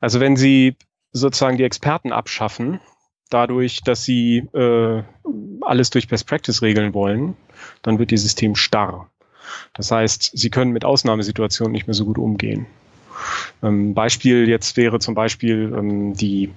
Also 0.01 0.21
wenn 0.21 0.37
Sie 0.37 0.77
sozusagen 1.13 1.57
die 1.57 1.65
Experten 1.65 2.13
abschaffen, 2.13 2.81
dadurch, 3.31 3.83
dass 3.83 4.05
Sie 4.05 4.39
äh, 4.55 5.03
alles 5.63 5.91
durch 5.91 6.09
Best 6.09 6.27
Practice 6.27 6.63
regeln 6.63 6.95
wollen, 6.95 7.37
dann 7.83 7.99
wird 7.99 8.13
Ihr 8.13 8.19
System 8.19 8.55
starr. 8.55 9.11
Das 9.75 9.91
heißt, 9.91 10.33
Sie 10.35 10.51
können 10.51 10.73
mit 10.73 10.85
Ausnahmesituationen 10.85 11.73
nicht 11.73 11.87
mehr 11.87 11.95
so 11.95 12.05
gut 12.05 12.19
umgehen. 12.19 12.67
Ähm, 13.63 13.95
Beispiel 13.95 14.49
jetzt 14.49 14.77
wäre 14.77 15.01
zum 15.01 15.15
Beispiel 15.15 15.75
ähm, 15.77 16.15
die, 16.15 16.53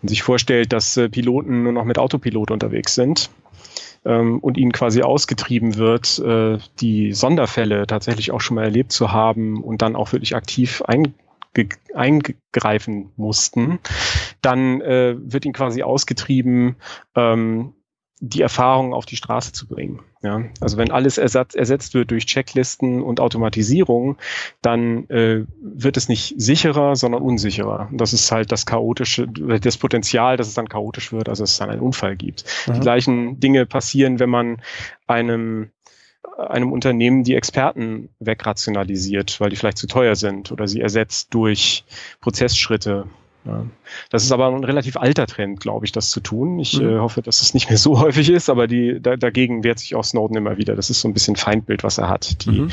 wenn 0.00 0.08
sich 0.08 0.22
vorstellt, 0.22 0.72
dass 0.72 0.96
äh, 0.96 1.08
Piloten 1.08 1.62
nur 1.62 1.72
noch 1.72 1.84
mit 1.84 1.98
Autopilot 1.98 2.50
unterwegs 2.50 2.94
sind 2.94 3.30
ähm, 4.04 4.38
und 4.40 4.58
ihnen 4.58 4.72
quasi 4.72 5.02
ausgetrieben 5.02 5.76
wird, 5.76 6.18
äh, 6.18 6.58
die 6.80 7.12
Sonderfälle 7.12 7.86
tatsächlich 7.86 8.30
auch 8.32 8.40
schon 8.40 8.56
mal 8.56 8.64
erlebt 8.64 8.92
zu 8.92 9.12
haben 9.12 9.62
und 9.62 9.80
dann 9.80 9.96
auch 9.96 10.12
wirklich 10.12 10.36
aktiv 10.36 10.82
einge 10.82 11.12
eingreifen 11.94 13.12
mussten, 13.16 13.78
dann 14.42 14.80
äh, 14.80 15.16
wird 15.18 15.44
ihnen 15.44 15.54
quasi 15.54 15.82
ausgetrieben, 15.82 16.76
ähm, 17.14 17.74
die 18.20 18.42
Erfahrung 18.42 18.94
auf 18.94 19.06
die 19.06 19.16
Straße 19.16 19.52
zu 19.52 19.68
bringen. 19.68 20.00
Ja, 20.20 20.42
also 20.60 20.76
wenn 20.76 20.90
alles 20.90 21.16
ersatz, 21.16 21.54
ersetzt 21.54 21.94
wird 21.94 22.10
durch 22.10 22.26
Checklisten 22.26 23.02
und 23.02 23.20
Automatisierung, 23.20 24.16
dann 24.62 25.08
äh, 25.10 25.44
wird 25.60 25.96
es 25.96 26.08
nicht 26.08 26.34
sicherer, 26.36 26.96
sondern 26.96 27.22
unsicherer. 27.22 27.88
Und 27.90 28.00
das 28.00 28.12
ist 28.12 28.32
halt 28.32 28.50
das 28.50 28.66
chaotische, 28.66 29.28
das 29.28 29.76
Potenzial, 29.76 30.36
dass 30.36 30.48
es 30.48 30.54
dann 30.54 30.68
chaotisch 30.68 31.12
wird, 31.12 31.28
also 31.28 31.44
dass 31.44 31.52
es 31.52 31.58
dann 31.58 31.70
einen 31.70 31.80
Unfall 31.80 32.16
gibt. 32.16 32.44
Mhm. 32.66 32.72
Die 32.74 32.80
gleichen 32.80 33.40
Dinge 33.40 33.64
passieren, 33.64 34.18
wenn 34.18 34.30
man 34.30 34.60
einem 35.06 35.70
einem 36.36 36.72
Unternehmen 36.72 37.24
die 37.24 37.34
Experten 37.34 38.10
wegrationalisiert, 38.18 39.40
weil 39.40 39.50
die 39.50 39.56
vielleicht 39.56 39.78
zu 39.78 39.86
teuer 39.86 40.16
sind 40.16 40.52
oder 40.52 40.68
sie 40.68 40.80
ersetzt 40.80 41.34
durch 41.34 41.84
Prozessschritte. 42.20 43.06
Das 44.10 44.24
ist 44.24 44.32
aber 44.32 44.48
ein 44.48 44.64
relativ 44.64 44.96
alter 44.96 45.26
Trend, 45.26 45.60
glaube 45.60 45.86
ich, 45.86 45.92
das 45.92 46.10
zu 46.10 46.20
tun. 46.20 46.58
Ich 46.58 46.80
mhm. 46.80 46.88
äh, 46.88 46.98
hoffe, 46.98 47.22
dass 47.22 47.42
es 47.42 47.54
nicht 47.54 47.68
mehr 47.68 47.78
so 47.78 48.00
häufig 48.00 48.30
ist, 48.30 48.50
aber 48.50 48.66
die, 48.66 49.00
da, 49.00 49.16
dagegen 49.16 49.64
wehrt 49.64 49.78
sich 49.78 49.94
auch 49.94 50.04
Snowden 50.04 50.36
immer 50.36 50.56
wieder. 50.56 50.74
Das 50.76 50.90
ist 50.90 51.00
so 51.00 51.08
ein 51.08 51.14
bisschen 51.14 51.36
Feindbild, 51.36 51.84
was 51.84 51.98
er 51.98 52.08
hat. 52.08 52.44
Die 52.44 52.60
mhm. 52.62 52.70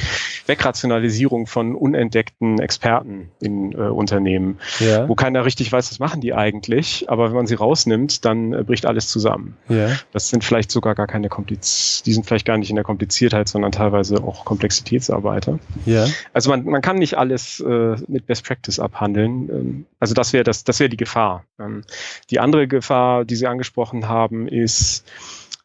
Wegrationalisierung 0.48 1.48
von 1.48 1.76
unentdeckten 1.76 2.60
Experten 2.60 3.30
in 3.40 3.74
äh, 3.74 3.78
Unternehmen, 3.78 4.60
ja. 4.80 5.08
wo 5.08 5.16
keiner 5.16 5.46
richtig 5.46 5.72
weiß, 5.72 5.92
was 5.92 6.00
machen 6.00 6.22
die 6.22 6.34
eigentlich. 6.34 7.10
Aber 7.10 7.28
wenn 7.28 7.36
man 7.36 7.48
sie 7.48 7.56
rausnimmt, 7.56 8.26
dann 8.26 8.54
äh, 8.54 8.64
bricht 8.64 8.86
alles 8.86 9.08
zusammen. 9.08 9.58
Ja. 9.70 9.90
Das 10.12 10.30
sind 10.30 10.44
vielleicht 10.44 10.72
sogar 10.72 10.96
gar 10.96 11.08
keine 11.08 11.30
Kompliz 11.30 11.96
die 12.06 12.14
sind 12.14 12.26
vielleicht 12.26 12.46
gar 12.46 12.58
nicht 12.58 12.70
in 12.70 12.76
der 12.76 12.86
Kompliziertheit, 12.86 13.48
sondern 13.48 13.72
teilweise 13.72 14.24
auch 14.24 14.46
Komplexitätsarbeiter. 14.46 15.60
Ja. 15.86 16.06
Also 16.34 16.50
man, 16.50 16.66
man 16.66 16.82
kann 16.82 16.98
nicht 16.98 17.18
alles 17.18 17.60
äh, 17.60 17.96
mit 18.08 18.28
Best 18.28 18.46
Practice 18.46 18.80
abhandeln. 18.80 19.50
Ähm, 19.50 19.86
also 20.00 20.14
das 20.14 20.34
wäre 20.34 20.44
das 20.44 20.64
das 20.66 20.80
wäre 20.80 20.90
die 20.90 20.98
Gefahr. 20.98 21.46
Ähm, 21.60 21.84
die 22.30 22.40
andere 22.40 22.68
Gefahr, 22.68 23.26
die 23.26 23.36
Sie 23.36 23.48
angesprochen 23.48 24.10
haben, 24.10 24.48
ist, 24.48 25.10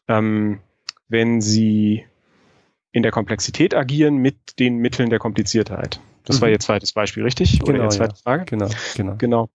ähm, 0.07 0.59
wenn 1.09 1.41
Sie 1.41 2.05
in 2.91 3.03
der 3.03 3.11
Komplexität 3.11 3.73
agieren 3.73 4.17
mit 4.17 4.59
den 4.59 4.77
Mitteln 4.77 5.09
der 5.09 5.19
Kompliziertheit. 5.19 5.99
Das 6.25 6.37
mhm. 6.37 6.41
war 6.41 6.49
Ihr 6.49 6.59
zweites 6.59 6.93
Beispiel, 6.93 7.23
richtig? 7.23 7.59
Genau, 7.59 7.69
Oder 7.69 7.77
Ihre 7.79 7.89
zweite 7.89 8.15
ja. 8.15 8.21
Frage? 8.21 8.45
Genau, 8.45 8.69
genau. 8.95 9.15
Genau. 9.17 9.49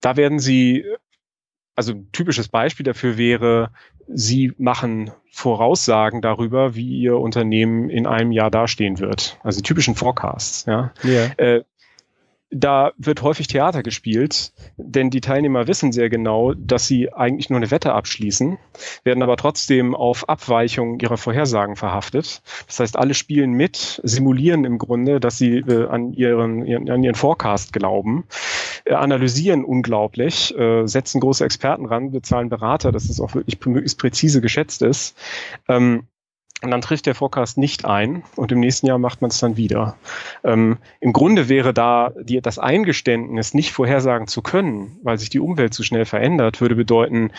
Da 0.00 0.16
werden 0.16 0.38
Sie, 0.38 0.84
also 1.74 1.92
ein 1.92 2.12
typisches 2.12 2.48
Beispiel 2.48 2.84
dafür 2.84 3.16
wäre, 3.16 3.70
Sie 4.06 4.52
machen 4.58 5.12
Voraussagen 5.30 6.20
darüber, 6.20 6.74
wie 6.74 7.00
Ihr 7.00 7.16
Unternehmen 7.18 7.88
in 7.88 8.06
einem 8.06 8.32
Jahr 8.32 8.50
dastehen 8.50 8.98
wird. 8.98 9.38
Also 9.42 9.60
die 9.60 9.62
typischen 9.62 9.94
Forecasts. 9.94 10.66
Ja. 10.66 10.92
ja. 11.02 11.24
Äh, 11.38 11.64
da 12.50 12.92
wird 12.98 13.22
häufig 13.22 13.48
Theater 13.48 13.82
gespielt, 13.82 14.52
denn 14.76 15.10
die 15.10 15.20
Teilnehmer 15.20 15.66
wissen 15.66 15.92
sehr 15.92 16.08
genau, 16.08 16.54
dass 16.54 16.86
sie 16.86 17.12
eigentlich 17.12 17.50
nur 17.50 17.56
eine 17.56 17.70
Wette 17.70 17.92
abschließen, 17.92 18.58
werden 19.02 19.22
aber 19.22 19.36
trotzdem 19.36 19.94
auf 19.94 20.28
Abweichungen 20.28 21.00
ihrer 21.00 21.16
Vorhersagen 21.16 21.76
verhaftet. 21.76 22.42
Das 22.66 22.80
heißt, 22.80 22.96
alle 22.96 23.14
spielen 23.14 23.52
mit, 23.52 24.00
simulieren 24.04 24.64
im 24.64 24.78
Grunde, 24.78 25.20
dass 25.20 25.38
sie 25.38 25.58
äh, 25.58 25.88
an, 25.88 26.12
ihren, 26.12 26.64
ihren, 26.64 26.88
an 26.90 27.02
ihren 27.02 27.14
Forecast 27.14 27.72
glauben, 27.72 28.24
äh, 28.84 28.94
analysieren 28.94 29.64
unglaublich, 29.64 30.56
äh, 30.56 30.86
setzen 30.86 31.20
große 31.20 31.44
Experten 31.44 31.86
ran, 31.86 32.12
bezahlen 32.12 32.50
Berater, 32.50 32.92
dass 32.92 33.08
es 33.08 33.20
auch 33.20 33.34
wirklich 33.34 33.58
möglichst 33.66 33.98
präzise 33.98 34.40
geschätzt 34.40 34.82
ist. 34.82 35.16
Ähm, 35.68 36.06
und 36.62 36.70
dann 36.70 36.80
trifft 36.80 37.06
der 37.06 37.14
Forecast 37.14 37.58
nicht 37.58 37.84
ein 37.84 38.22
und 38.36 38.50
im 38.52 38.60
nächsten 38.60 38.86
Jahr 38.86 38.98
macht 38.98 39.20
man 39.20 39.30
es 39.30 39.38
dann 39.38 39.56
wieder. 39.56 39.96
Ähm, 40.44 40.78
Im 41.00 41.12
Grunde 41.12 41.48
wäre 41.48 41.74
da 41.74 42.12
die, 42.18 42.40
das 42.40 42.58
Eingeständnis, 42.58 43.54
nicht 43.54 43.72
vorhersagen 43.72 44.26
zu 44.26 44.40
können, 44.40 44.98
weil 45.02 45.18
sich 45.18 45.28
die 45.28 45.40
Umwelt 45.40 45.74
zu 45.74 45.82
schnell 45.82 46.06
verändert, 46.06 46.60
würde 46.60 46.74
bedeuten, 46.74 47.32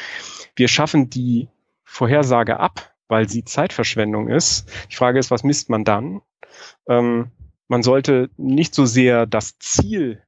wir 0.55 0.67
schaffen 0.67 1.09
die 1.09 1.47
Vorhersage 1.83 2.59
ab, 2.59 2.93
weil 3.07 3.27
sie 3.27 3.43
Zeitverschwendung 3.43 4.27
ist. 4.27 4.69
Die 4.91 4.95
Frage 4.95 5.19
ist, 5.19 5.31
was 5.31 5.43
misst 5.43 5.69
man 5.69 5.83
dann? 5.83 6.21
Ähm, 6.87 7.31
man 7.67 7.83
sollte 7.83 8.29
nicht 8.37 8.75
so 8.75 8.85
sehr 8.85 9.25
das 9.25 9.57
Ziel 9.57 10.21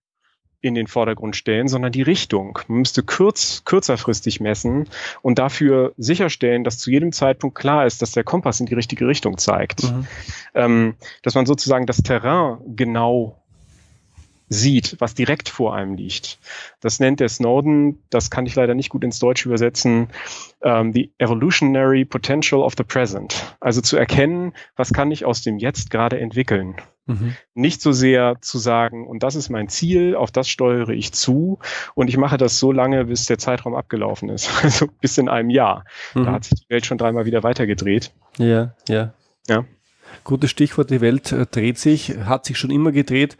in 0.61 0.73
den 0.73 0.87
Vordergrund 0.87 1.35
stellen, 1.35 1.67
sondern 1.67 1.91
die 1.91 2.01
Richtung. 2.01 2.59
Man 2.67 2.79
müsste 2.79 3.03
kürz, 3.03 3.63
kürzerfristig 3.65 4.39
messen 4.39 4.89
und 5.21 5.37
dafür 5.39 5.93
sicherstellen, 5.97 6.63
dass 6.63 6.79
zu 6.79 6.89
jedem 6.89 7.11
Zeitpunkt 7.11 7.57
klar 7.57 7.85
ist, 7.85 8.01
dass 8.01 8.11
der 8.11 8.23
Kompass 8.23 8.59
in 8.59 8.65
die 8.65 8.73
richtige 8.73 9.07
Richtung 9.07 9.37
zeigt. 9.37 9.83
Mhm. 9.83 10.07
Ähm, 10.55 10.95
dass 11.21 11.35
man 11.35 11.45
sozusagen 11.45 11.85
das 11.85 11.97
Terrain 11.97 12.57
genau 12.75 13.43
sieht, 14.50 14.96
was 15.00 15.13
direkt 15.13 15.50
vor 15.50 15.75
einem 15.75 15.96
liegt. 15.96 16.39
Das 16.80 17.00
nennt 17.00 17.20
der 17.20 17.30
Snowden, 17.30 18.01
das 18.10 18.30
kann 18.30 18.46
ich 18.46 18.56
leider 18.56 18.75
nicht 18.75 18.89
gut 18.89 19.04
ins 19.04 19.20
Deutsche 19.20 19.50
übersetzen, 19.50 20.10
ähm, 20.62 20.94
the 20.94 21.12
evolutionary 21.18 22.06
potential 22.06 22.62
of 22.62 22.74
the 22.77 22.84
present. 22.84 23.56
Also 23.60 23.82
zu 23.82 23.98
erkennen, 23.98 24.54
was 24.75 24.94
kann 24.94 25.12
ich 25.12 25.25
aus 25.25 25.42
dem 25.42 25.58
Jetzt 25.58 25.89
gerade 25.89 26.20
entwickeln. 26.20 26.75
Mhm. 27.08 27.36
Nicht 27.54 27.82
so 27.82 27.92
sehr 27.92 28.38
zu 28.42 28.58
sagen, 28.58 29.08
und 29.08 29.24
das 29.24 29.36
ist 29.36 29.50
mein 29.50 29.70
Ziel, 29.70 30.16
auf 30.16 30.32
das 30.32 30.50
steuere 30.50 30.89
ich 30.89 31.13
zu 31.13 31.60
und 31.96 32.10
ich 32.10 32.18
mache 32.18 32.38
das 32.38 32.60
so 32.60 32.72
lange, 32.72 33.06
bis 33.06 33.25
der 33.25 33.38
Zeitraum 33.38 33.75
abgelaufen 33.75 34.30
ist. 34.30 34.50
Also 34.68 34.88
bis 35.00 35.18
in 35.18 35.30
einem 35.30 35.50
Jahr. 35.50 35.86
Mhm. 36.13 36.25
Da 36.25 36.32
hat 36.34 36.44
sich 36.44 36.60
die 36.62 36.70
Welt 36.70 36.86
schon 36.86 36.98
dreimal 36.98 37.25
wieder 37.25 37.44
weitergedreht. 37.44 38.12
Ja, 38.38 38.74
ja. 38.89 39.13
Ja. 39.48 39.66
Gutes 40.23 40.51
Stichwort, 40.51 40.89
die 40.89 41.01
Welt 41.01 41.31
äh, 41.31 41.45
dreht 41.45 41.77
sich, 41.77 42.17
hat 42.25 42.45
sich 42.45 42.57
schon 42.57 42.69
immer 42.69 42.91
gedreht. 42.91 43.37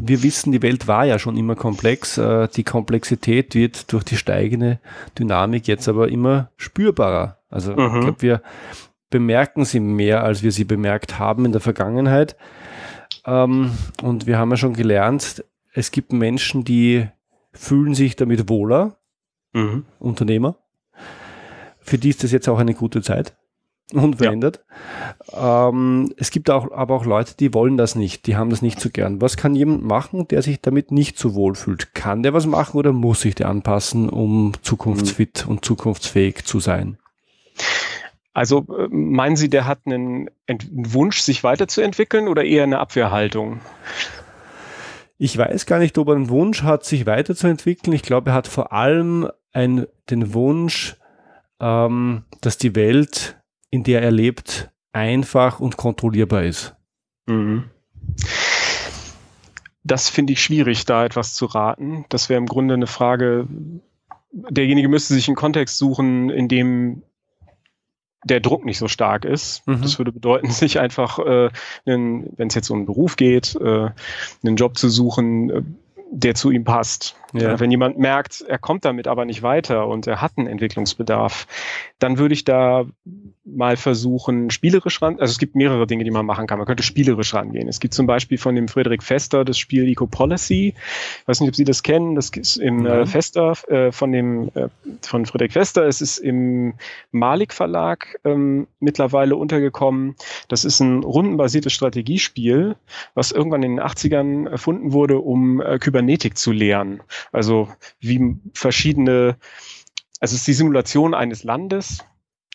Wir 0.00 0.22
wissen, 0.22 0.52
die 0.52 0.62
Welt 0.62 0.88
war 0.88 1.04
ja 1.04 1.18
schon 1.18 1.36
immer 1.36 1.54
komplex. 1.54 2.16
Äh, 2.18 2.48
die 2.48 2.64
Komplexität 2.64 3.54
wird 3.54 3.92
durch 3.92 4.04
die 4.04 4.16
steigende 4.16 4.80
Dynamik 5.18 5.68
jetzt 5.68 5.88
aber 5.88 6.08
immer 6.08 6.50
spürbarer. 6.56 7.38
Also 7.50 7.74
mhm. 7.74 7.94
ich 7.94 8.00
glaube, 8.00 8.22
wir 8.22 8.42
bemerken 9.10 9.64
sie 9.64 9.80
mehr, 9.80 10.24
als 10.24 10.42
wir 10.42 10.52
sie 10.52 10.64
bemerkt 10.64 11.18
haben 11.18 11.44
in 11.44 11.52
der 11.52 11.60
Vergangenheit. 11.60 12.36
Ähm, 13.26 13.72
und 14.02 14.26
wir 14.26 14.38
haben 14.38 14.50
ja 14.50 14.56
schon 14.56 14.74
gelernt, 14.74 15.44
es 15.72 15.90
gibt 15.90 16.12
Menschen, 16.12 16.64
die 16.64 17.06
fühlen 17.52 17.94
sich 17.94 18.16
damit 18.16 18.48
wohler, 18.48 18.96
mhm. 19.52 19.84
Unternehmer. 19.98 20.56
Für 21.80 21.98
die 21.98 22.10
ist 22.10 22.24
das 22.24 22.32
jetzt 22.32 22.48
auch 22.48 22.58
eine 22.58 22.74
gute 22.74 23.02
Zeit 23.02 23.36
unverändert. 23.98 24.64
Ja. 25.32 25.68
Ähm, 25.68 26.12
es 26.16 26.30
gibt 26.30 26.50
auch, 26.50 26.70
aber 26.72 26.94
auch 26.94 27.04
Leute, 27.04 27.34
die 27.38 27.52
wollen 27.54 27.76
das 27.76 27.94
nicht, 27.94 28.26
die 28.26 28.36
haben 28.36 28.50
das 28.50 28.62
nicht 28.62 28.80
so 28.80 28.90
gern. 28.90 29.20
Was 29.20 29.36
kann 29.36 29.54
jemand 29.54 29.84
machen, 29.84 30.28
der 30.28 30.42
sich 30.42 30.60
damit 30.60 30.92
nicht 30.92 31.18
so 31.18 31.34
wohl 31.34 31.54
fühlt? 31.54 31.94
Kann 31.94 32.22
der 32.22 32.34
was 32.34 32.46
machen 32.46 32.78
oder 32.78 32.92
muss 32.92 33.22
sich 33.22 33.34
der 33.34 33.48
anpassen, 33.48 34.08
um 34.08 34.52
zukunftsfit 34.62 35.44
mhm. 35.44 35.52
und 35.52 35.64
zukunftsfähig 35.64 36.44
zu 36.44 36.60
sein? 36.60 36.98
Also 38.32 38.66
äh, 38.78 38.88
meinen 38.90 39.36
Sie, 39.36 39.48
der 39.48 39.66
hat 39.66 39.80
einen, 39.86 40.30
einen 40.46 40.60
Wunsch, 40.94 41.20
sich 41.20 41.42
weiterzuentwickeln 41.42 42.28
oder 42.28 42.44
eher 42.44 42.62
eine 42.62 42.78
Abwehrhaltung? 42.78 43.60
Ich 45.18 45.36
weiß 45.36 45.66
gar 45.66 45.78
nicht, 45.78 45.98
ob 45.98 46.08
er 46.08 46.14
einen 46.14 46.30
Wunsch 46.30 46.62
hat, 46.62 46.84
sich 46.84 47.04
weiterzuentwickeln. 47.06 47.94
Ich 47.94 48.02
glaube, 48.02 48.30
er 48.30 48.34
hat 48.34 48.46
vor 48.48 48.72
allem 48.72 49.28
ein, 49.52 49.86
den 50.08 50.32
Wunsch, 50.32 50.96
ähm, 51.60 52.24
dass 52.40 52.56
die 52.56 52.74
Welt 52.74 53.39
in 53.70 53.84
der 53.84 54.02
er 54.02 54.10
lebt, 54.10 54.70
einfach 54.92 55.60
und 55.60 55.76
kontrollierbar 55.76 56.44
ist. 56.44 56.74
Mhm. 57.26 57.70
das 59.84 60.08
finde 60.08 60.32
ich 60.32 60.42
schwierig, 60.42 60.84
da 60.84 61.04
etwas 61.04 61.34
zu 61.34 61.46
raten. 61.46 62.04
Das 62.08 62.28
wäre 62.28 62.38
im 62.38 62.46
Grunde 62.46 62.74
eine 62.74 62.86
Frage, 62.86 63.46
derjenige 64.32 64.88
müsste 64.88 65.14
sich 65.14 65.28
einen 65.28 65.36
Kontext 65.36 65.78
suchen, 65.78 66.30
in 66.30 66.48
dem 66.48 67.02
der 68.24 68.40
Druck 68.40 68.64
nicht 68.64 68.78
so 68.78 68.88
stark 68.88 69.24
ist. 69.24 69.66
Mhm. 69.66 69.82
Das 69.82 69.98
würde 69.98 70.12
bedeuten, 70.12 70.50
sich 70.50 70.78
einfach, 70.78 71.18
äh, 71.18 71.50
wenn 71.84 72.34
es 72.38 72.54
jetzt 72.54 72.70
um 72.70 72.78
einen 72.78 72.86
Beruf 72.86 73.16
geht, 73.16 73.56
äh, 73.56 73.90
einen 74.42 74.56
Job 74.56 74.76
zu 74.76 74.88
suchen, 74.88 75.50
äh, 75.50 75.62
der 76.12 76.34
zu 76.34 76.50
ihm 76.50 76.64
passt. 76.64 77.14
Ja. 77.32 77.60
Wenn 77.60 77.70
jemand 77.70 77.98
merkt, 77.98 78.40
er 78.40 78.58
kommt 78.58 78.84
damit 78.84 79.06
aber 79.06 79.24
nicht 79.24 79.42
weiter 79.42 79.86
und 79.86 80.08
er 80.08 80.20
hat 80.20 80.32
einen 80.36 80.48
Entwicklungsbedarf, 80.48 81.46
dann 82.00 82.18
würde 82.18 82.34
ich 82.34 82.44
da 82.44 82.84
mal 83.56 83.76
versuchen, 83.76 84.50
spielerisch 84.50 85.00
ran. 85.02 85.18
Also 85.18 85.32
es 85.32 85.38
gibt 85.38 85.54
mehrere 85.54 85.86
Dinge, 85.86 86.04
die 86.04 86.10
man 86.10 86.26
machen 86.26 86.46
kann. 86.46 86.58
Man 86.58 86.66
könnte 86.66 86.82
spielerisch 86.82 87.34
rangehen. 87.34 87.68
Es 87.68 87.80
gibt 87.80 87.94
zum 87.94 88.06
Beispiel 88.06 88.38
von 88.38 88.54
dem 88.54 88.68
Friedrich 88.68 89.02
Fester 89.02 89.44
das 89.44 89.58
Spiel 89.58 89.88
Eco 89.88 90.06
Policy. 90.06 90.74
Ich 91.20 91.28
weiß 91.28 91.40
nicht, 91.40 91.48
ob 91.48 91.56
Sie 91.56 91.64
das 91.64 91.82
kennen. 91.82 92.14
Das 92.14 92.30
ist 92.30 92.56
im 92.56 92.86
äh, 92.86 93.06
Fester 93.06 93.54
äh, 93.68 93.92
von 93.92 94.12
dem 94.12 94.50
äh, 94.54 94.68
von 95.02 95.26
Friedrich 95.26 95.52
Fester. 95.52 95.86
Es 95.86 96.00
ist 96.00 96.18
im 96.18 96.74
Malik 97.12 97.52
Verlag 97.52 98.18
ähm, 98.24 98.66
mittlerweile 98.78 99.36
untergekommen. 99.36 100.14
Das 100.48 100.64
ist 100.64 100.80
ein 100.80 101.02
rundenbasiertes 101.02 101.72
Strategiespiel, 101.72 102.76
was 103.14 103.32
irgendwann 103.32 103.62
in 103.62 103.76
den 103.76 103.84
80ern 103.84 104.48
erfunden 104.48 104.92
wurde, 104.92 105.18
um 105.18 105.60
äh, 105.60 105.78
Kybernetik 105.78 106.36
zu 106.36 106.52
lernen. 106.52 107.02
Also 107.32 107.68
wie 108.00 108.36
verschiedene, 108.54 109.36
also 110.20 110.34
es 110.34 110.40
ist 110.40 110.46
die 110.46 110.52
Simulation 110.52 111.14
eines 111.14 111.44
Landes 111.44 112.04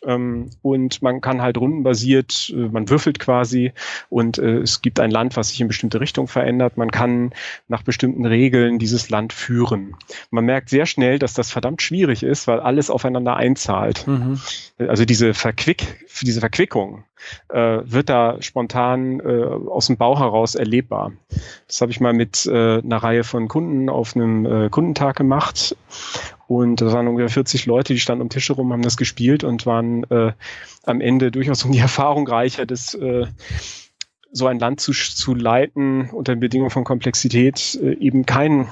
ähm, 0.03 0.49
und 0.61 1.01
man 1.01 1.21
kann 1.21 1.41
halt 1.41 1.57
rundenbasiert, 1.57 2.53
äh, 2.55 2.69
man 2.69 2.89
würfelt 2.89 3.19
quasi 3.19 3.73
und 4.09 4.37
äh, 4.37 4.59
es 4.59 4.81
gibt 4.81 4.99
ein 4.99 5.11
Land, 5.11 5.35
was 5.35 5.49
sich 5.49 5.61
in 5.61 5.67
bestimmte 5.67 5.99
Richtung 5.99 6.27
verändert. 6.27 6.77
Man 6.77 6.91
kann 6.91 7.33
nach 7.67 7.83
bestimmten 7.83 8.25
Regeln 8.25 8.79
dieses 8.79 9.09
Land 9.09 9.33
führen. 9.33 9.95
Man 10.29 10.45
merkt 10.45 10.69
sehr 10.69 10.85
schnell, 10.85 11.19
dass 11.19 11.33
das 11.33 11.51
verdammt 11.51 11.81
schwierig 11.81 12.23
ist, 12.23 12.47
weil 12.47 12.59
alles 12.59 12.89
aufeinander 12.89 13.35
einzahlt. 13.35 14.07
Mhm. 14.07 14.39
Also 14.77 15.05
diese, 15.05 15.33
Verquick, 15.33 16.05
diese 16.21 16.39
Verquickung 16.39 17.03
äh, 17.49 17.79
wird 17.83 18.09
da 18.09 18.41
spontan 18.41 19.19
äh, 19.19 19.43
aus 19.43 19.87
dem 19.87 19.97
Bauch 19.97 20.19
heraus 20.19 20.55
erlebbar. 20.55 21.13
Das 21.67 21.81
habe 21.81 21.91
ich 21.91 21.99
mal 21.99 22.13
mit 22.13 22.45
äh, 22.45 22.79
einer 22.79 22.97
Reihe 22.97 23.23
von 23.23 23.47
Kunden 23.47 23.89
auf 23.89 24.15
einem 24.15 24.45
äh, 24.45 24.69
Kundentag 24.69 25.15
gemacht 25.15 25.75
und 26.47 26.81
das 26.81 26.93
waren 26.93 27.07
ungefähr 27.07 27.29
40 27.29 27.65
Leute, 27.65 27.93
die 27.93 27.99
standen 27.99 28.21
um 28.21 28.29
Tische 28.29 28.53
rum, 28.53 28.71
haben 28.71 28.83
das 28.83 28.97
gespielt 28.97 29.43
und 29.43 29.65
waren 29.65 30.03
äh, 30.11 30.33
am 30.83 31.01
Ende 31.01 31.31
durchaus 31.31 31.63
um 31.65 31.71
die 31.71 31.79
Erfahrung 31.85 32.27
reicher, 32.27 32.65
dass 32.65 32.93
äh, 32.93 33.25
so 34.31 34.47
ein 34.47 34.59
Land 34.59 34.81
zu, 34.81 34.91
zu 34.91 35.33
leiten 35.33 36.09
unter 36.09 36.35
Bedingungen 36.35 36.71
von 36.71 36.83
Komplexität 36.83 37.79
äh, 37.81 37.93
eben 37.93 38.25
kein 38.25 38.67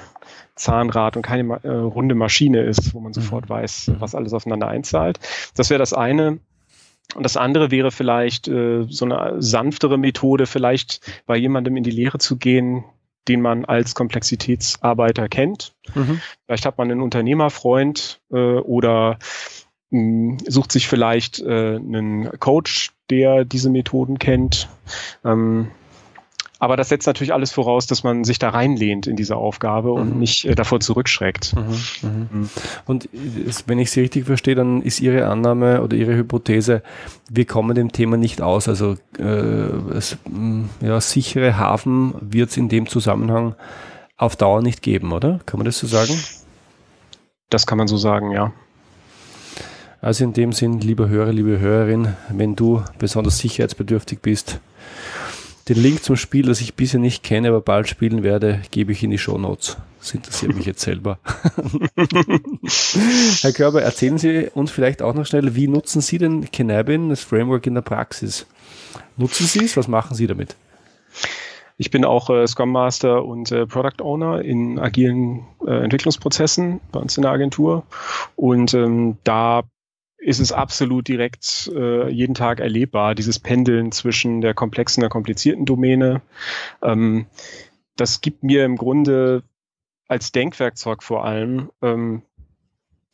Zahnrad 0.56 1.16
und 1.16 1.22
keine 1.22 1.64
äh, 1.64 1.68
runde 1.68 2.14
Maschine 2.14 2.62
ist, 2.62 2.94
wo 2.94 3.00
man 3.00 3.10
mhm. 3.10 3.14
sofort 3.14 3.48
weiß, 3.48 3.88
mhm. 3.88 3.96
was 3.98 4.14
alles 4.14 4.32
aufeinander 4.32 4.68
einzahlt. 4.68 5.18
Das 5.56 5.70
wäre 5.70 5.78
das 5.78 5.92
eine. 5.92 6.38
Und 7.14 7.22
das 7.22 7.36
andere 7.36 7.70
wäre 7.70 7.90
vielleicht 7.90 8.48
äh, 8.48 8.86
so 8.88 9.04
eine 9.04 9.40
sanftere 9.40 9.98
Methode, 9.98 10.46
vielleicht 10.46 11.00
bei 11.26 11.36
jemandem 11.36 11.76
in 11.76 11.84
die 11.84 11.90
Lehre 11.90 12.18
zu 12.18 12.36
gehen, 12.36 12.84
den 13.28 13.40
man 13.40 13.64
als 13.64 13.94
Komplexitätsarbeiter 13.94 15.28
kennt. 15.28 15.74
Mhm. 15.94 16.20
Vielleicht 16.46 16.66
hat 16.66 16.78
man 16.78 16.90
einen 16.90 17.00
Unternehmerfreund 17.00 18.20
äh, 18.30 18.36
oder 18.36 19.18
mh, 19.90 20.38
hm, 20.38 20.38
sucht 20.46 20.72
sich 20.72 20.88
vielleicht 20.88 21.40
äh, 21.40 21.76
einen 21.76 22.38
Coach, 22.40 22.92
der 23.10 23.44
diese 23.44 23.70
Methoden 23.70 24.18
kennt. 24.18 24.68
Ähm, 25.24 25.70
aber 26.64 26.78
das 26.78 26.88
setzt 26.88 27.06
natürlich 27.06 27.34
alles 27.34 27.52
voraus, 27.52 27.86
dass 27.86 28.02
man 28.04 28.24
sich 28.24 28.38
da 28.38 28.48
reinlehnt 28.48 29.06
in 29.06 29.16
diese 29.16 29.36
Aufgabe 29.36 29.90
mhm. 29.90 29.94
und 29.94 30.18
nicht 30.18 30.46
äh, 30.46 30.54
davor 30.54 30.80
zurückschreckt. 30.80 31.54
Mhm. 31.54 32.08
Mhm. 32.08 32.28
mhm. 32.30 32.50
Und 32.86 33.08
wenn 33.66 33.78
ich 33.78 33.90
Sie 33.90 34.00
richtig 34.00 34.24
verstehe, 34.24 34.54
dann 34.54 34.80
ist 34.80 35.00
Ihre 35.00 35.26
Annahme 35.26 35.82
oder 35.82 35.94
Ihre 35.94 36.16
Hypothese, 36.16 36.82
wir 37.28 37.44
kommen 37.44 37.74
dem 37.74 37.92
Thema 37.92 38.16
nicht 38.16 38.40
aus. 38.40 38.66
Also 38.66 38.96
äh, 39.18 39.24
es, 39.24 40.16
ja, 40.80 41.00
sichere 41.00 41.58
Hafen 41.58 42.14
wird 42.20 42.48
es 42.48 42.56
in 42.56 42.70
dem 42.70 42.88
Zusammenhang 42.88 43.54
auf 44.16 44.36
Dauer 44.36 44.62
nicht 44.62 44.80
geben, 44.80 45.12
oder? 45.12 45.40
Kann 45.44 45.58
man 45.58 45.66
das 45.66 45.78
so 45.78 45.86
sagen? 45.86 46.18
Das 47.50 47.66
kann 47.66 47.76
man 47.76 47.88
so 47.88 47.98
sagen, 47.98 48.30
ja. 48.30 48.52
Also 50.00 50.24
in 50.24 50.32
dem 50.32 50.52
Sinn, 50.52 50.80
lieber 50.80 51.08
Hörer, 51.08 51.32
liebe 51.32 51.60
Hörerin, 51.60 52.14
wenn 52.30 52.56
du 52.56 52.82
besonders 52.98 53.38
sicherheitsbedürftig 53.38 54.20
bist, 54.20 54.60
den 55.68 55.82
Link 55.82 56.04
zum 56.04 56.16
Spiel, 56.16 56.46
das 56.46 56.60
ich 56.60 56.74
bisher 56.74 57.00
nicht 57.00 57.22
kenne, 57.22 57.48
aber 57.48 57.60
bald 57.60 57.88
spielen 57.88 58.22
werde, 58.22 58.62
gebe 58.70 58.92
ich 58.92 59.02
in 59.02 59.10
die 59.10 59.18
Show 59.18 59.38
Notes. 59.38 59.76
Das 59.98 60.12
interessiert 60.12 60.54
mich 60.54 60.66
jetzt 60.66 60.82
selber. 60.82 61.18
Herr 63.40 63.52
Körber, 63.52 63.82
erzählen 63.82 64.18
Sie 64.18 64.50
uns 64.52 64.70
vielleicht 64.70 65.00
auch 65.00 65.14
noch 65.14 65.24
schnell, 65.24 65.54
wie 65.54 65.66
nutzen 65.66 66.02
Sie 66.02 66.18
denn 66.18 66.50
Canabin, 66.50 67.08
das 67.08 67.22
Framework 67.22 67.66
in 67.66 67.74
der 67.74 67.80
Praxis? 67.80 68.46
Nutzen 69.16 69.46
Sie 69.46 69.64
es? 69.64 69.76
Was 69.78 69.88
machen 69.88 70.14
Sie 70.14 70.26
damit? 70.26 70.56
Ich 71.76 71.90
bin 71.90 72.04
auch 72.04 72.30
äh, 72.30 72.46
Scrum 72.46 72.70
Master 72.70 73.24
und 73.24 73.50
äh, 73.50 73.66
Product 73.66 74.02
Owner 74.02 74.42
in 74.42 74.78
agilen 74.78 75.44
äh, 75.66 75.82
Entwicklungsprozessen 75.82 76.80
bei 76.92 77.00
uns 77.00 77.16
in 77.16 77.22
der 77.22 77.32
Agentur. 77.32 77.84
Und 78.36 78.74
ähm, 78.74 79.16
da 79.24 79.62
ist 80.24 80.40
es 80.40 80.52
absolut 80.52 81.06
direkt 81.06 81.70
äh, 81.74 82.08
jeden 82.08 82.34
Tag 82.34 82.60
erlebbar, 82.60 83.14
dieses 83.14 83.38
Pendeln 83.38 83.92
zwischen 83.92 84.40
der 84.40 84.54
komplexen 84.54 85.00
und 85.00 85.02
der 85.02 85.10
komplizierten 85.10 85.66
Domäne. 85.66 86.22
Ähm, 86.82 87.26
das 87.96 88.20
gibt 88.20 88.42
mir 88.42 88.64
im 88.64 88.76
Grunde 88.76 89.42
als 90.08 90.32
Denkwerkzeug 90.32 91.02
vor 91.02 91.24
allem 91.24 91.70
ähm, 91.82 92.22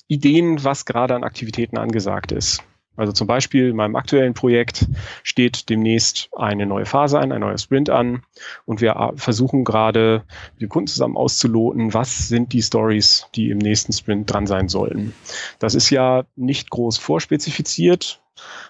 Ideen, 0.07 0.63
was 0.65 0.87
gerade 0.87 1.15
an 1.15 1.25
Aktivitäten 1.25 1.79
angesagt 1.79 2.33
ist. 2.33 2.63
Also 3.01 3.13
zum 3.13 3.27
Beispiel 3.27 3.71
in 3.71 3.77
meinem 3.77 3.97
aktuellen 3.97 4.35
Projekt 4.35 4.87
steht 5.23 5.71
demnächst 5.71 6.29
eine 6.37 6.67
neue 6.67 6.85
Phase 6.85 7.19
ein, 7.19 7.33
ein 7.33 7.41
neuer 7.41 7.57
Sprint 7.57 7.89
an 7.89 8.25
und 8.67 8.83
wir 8.83 9.15
versuchen 9.17 9.65
gerade 9.65 10.23
dem 10.61 10.69
Kunden 10.69 10.89
zusammen 10.89 11.17
auszuloten, 11.17 11.95
was 11.95 12.29
sind 12.29 12.53
die 12.53 12.61
Stories, 12.61 13.27
die 13.35 13.49
im 13.49 13.57
nächsten 13.57 13.95
Sprint 13.95 14.31
dran 14.31 14.47
sein 14.47 14.69
sollten. 14.69 15.15
Das 15.59 15.75
ist 15.75 15.89
ja 15.89 16.25
nicht 16.37 16.69
groß 16.69 16.99
vorspezifiziert, 16.99 18.21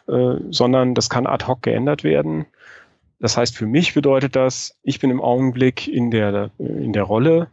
äh, 0.07 0.37
sondern 0.51 0.95
das 0.95 1.11
kann 1.11 1.27
ad 1.27 1.47
hoc 1.49 1.63
geändert 1.63 2.05
werden. 2.05 2.47
Das 3.19 3.37
heißt, 3.37 3.57
für 3.57 3.67
mich 3.67 3.95
bedeutet 3.95 4.37
das, 4.37 4.79
ich 4.85 5.01
bin 5.01 5.11
im 5.11 5.21
Augenblick 5.21 5.89
in 5.89 6.13
der, 6.13 6.53
in 6.59 6.93
der 6.93 7.03
Rolle, 7.03 7.49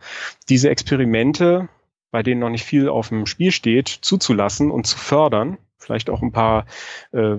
diese 0.48 0.70
Experimente, 0.70 1.70
bei 2.12 2.22
denen 2.22 2.40
noch 2.40 2.52
nicht 2.52 2.66
viel 2.66 2.88
auf 2.88 3.10
dem 3.10 3.26
Spiel 3.26 3.52
steht, 3.52 3.88
zuzulassen 3.88 4.70
und 4.70 4.86
zu 4.86 5.00
fördern 5.00 5.58
vielleicht 5.78 6.10
auch 6.10 6.22
ein 6.22 6.32
paar 6.32 6.66
äh, 7.12 7.38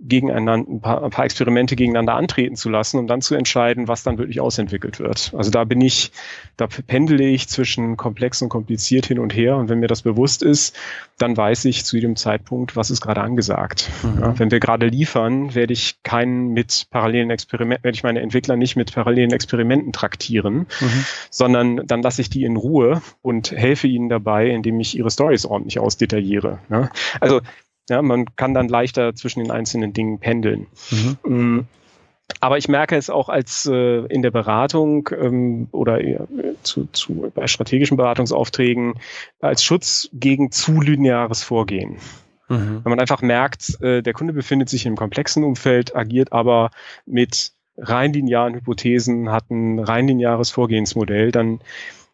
gegeneinander, 0.00 0.54
ein 0.54 0.80
paar, 0.80 1.04
ein 1.04 1.10
paar 1.10 1.24
Experimente 1.24 1.76
gegeneinander 1.76 2.14
antreten 2.14 2.56
zu 2.56 2.68
lassen, 2.68 2.98
um 2.98 3.06
dann 3.06 3.22
zu 3.22 3.34
entscheiden, 3.34 3.88
was 3.88 4.02
dann 4.02 4.18
wirklich 4.18 4.40
ausentwickelt 4.40 4.98
wird. 4.98 5.32
Also 5.36 5.50
da 5.50 5.64
bin 5.64 5.80
ich, 5.80 6.10
da 6.56 6.66
pendele 6.66 7.24
ich 7.24 7.48
zwischen 7.48 7.96
komplex 7.96 8.42
und 8.42 8.48
kompliziert 8.48 9.06
hin 9.06 9.18
und 9.18 9.34
her. 9.34 9.56
Und 9.56 9.68
wenn 9.68 9.78
mir 9.78 9.86
das 9.86 10.02
bewusst 10.02 10.42
ist, 10.42 10.76
dann 11.18 11.36
weiß 11.36 11.64
ich 11.66 11.84
zu 11.84 11.96
jedem 11.96 12.16
Zeitpunkt, 12.16 12.76
was 12.76 12.90
ist 12.90 13.00
gerade 13.00 13.20
angesagt. 13.20 13.88
Mhm. 14.02 14.20
Ja, 14.20 14.38
wenn 14.38 14.50
wir 14.50 14.60
gerade 14.60 14.86
liefern, 14.86 15.54
werde 15.54 15.72
ich 15.72 16.02
keinen 16.02 16.48
mit 16.48 16.86
parallelen 16.90 17.30
Experimenten, 17.30 17.84
werde 17.84 17.96
ich 17.96 18.02
meine 18.02 18.20
Entwickler 18.20 18.56
nicht 18.56 18.76
mit 18.76 18.92
parallelen 18.92 19.32
Experimenten 19.32 19.92
traktieren, 19.92 20.66
mhm. 20.80 21.04
sondern 21.30 21.86
dann 21.86 22.02
lasse 22.02 22.20
ich 22.20 22.30
die 22.30 22.44
in 22.44 22.56
Ruhe 22.56 23.00
und 23.22 23.52
helfe 23.52 23.86
ihnen 23.86 24.08
dabei, 24.08 24.48
indem 24.48 24.80
ich 24.80 24.98
ihre 24.98 25.10
Stories 25.10 25.46
ordentlich 25.46 25.78
ausdetailliere. 25.78 26.58
Ja, 26.68 26.90
also 27.20 27.40
ja, 27.88 28.02
man 28.02 28.36
kann 28.36 28.54
dann 28.54 28.68
leichter 28.68 29.14
zwischen 29.14 29.40
den 29.40 29.50
einzelnen 29.50 29.92
Dingen 29.92 30.18
pendeln. 30.18 30.66
Mhm. 30.90 31.18
Mm. 31.24 31.68
Aber 32.40 32.56
ich 32.56 32.68
merke 32.68 32.96
es 32.96 33.10
auch 33.10 33.28
als 33.28 33.66
äh, 33.66 34.06
in 34.06 34.22
der 34.22 34.30
Beratung 34.30 35.10
ähm, 35.18 35.68
oder 35.72 36.00
äh, 36.00 36.18
zu, 36.62 36.88
zu, 36.90 37.30
bei 37.34 37.46
strategischen 37.46 37.98
Beratungsaufträgen 37.98 38.94
als 39.40 39.62
Schutz 39.62 40.08
gegen 40.12 40.50
zu 40.50 40.80
lineares 40.80 41.42
Vorgehen. 41.42 41.98
Mhm. 42.48 42.80
Wenn 42.82 42.90
man 42.90 43.00
einfach 43.00 43.20
merkt, 43.20 43.78
äh, 43.82 44.02
der 44.02 44.14
Kunde 44.14 44.32
befindet 44.32 44.70
sich 44.70 44.86
im 44.86 44.96
komplexen 44.96 45.44
Umfeld, 45.44 45.94
agiert 45.94 46.32
aber 46.32 46.70
mit 47.04 47.52
rein 47.76 48.12
linearen 48.12 48.54
Hypothesen, 48.54 49.30
hat 49.30 49.50
ein 49.50 49.78
rein 49.78 50.08
lineares 50.08 50.50
Vorgehensmodell, 50.50 51.30
dann 51.30 51.60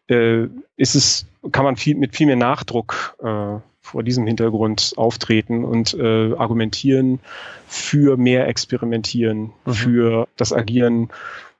äh, 0.07 0.47
ist 0.75 0.95
es, 0.95 1.25
kann 1.51 1.63
man 1.63 1.77
viel, 1.77 1.95
mit 1.95 2.15
viel 2.15 2.27
mehr 2.27 2.35
Nachdruck 2.35 3.15
äh, 3.23 3.59
vor 3.81 4.03
diesem 4.03 4.27
Hintergrund 4.27 4.93
auftreten 4.95 5.65
und 5.65 5.93
äh, 5.93 6.33
argumentieren 6.35 7.19
für 7.67 8.15
mehr 8.15 8.47
Experimentieren, 8.47 9.51
mhm. 9.65 9.73
für 9.73 10.27
das 10.37 10.53
Agieren 10.53 11.09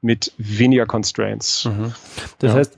mit 0.01 0.33
weniger 0.37 0.85
Constraints. 0.85 1.65
Mhm. 1.65 1.93
Das 2.39 2.51
ja. 2.51 2.57
heißt, 2.57 2.77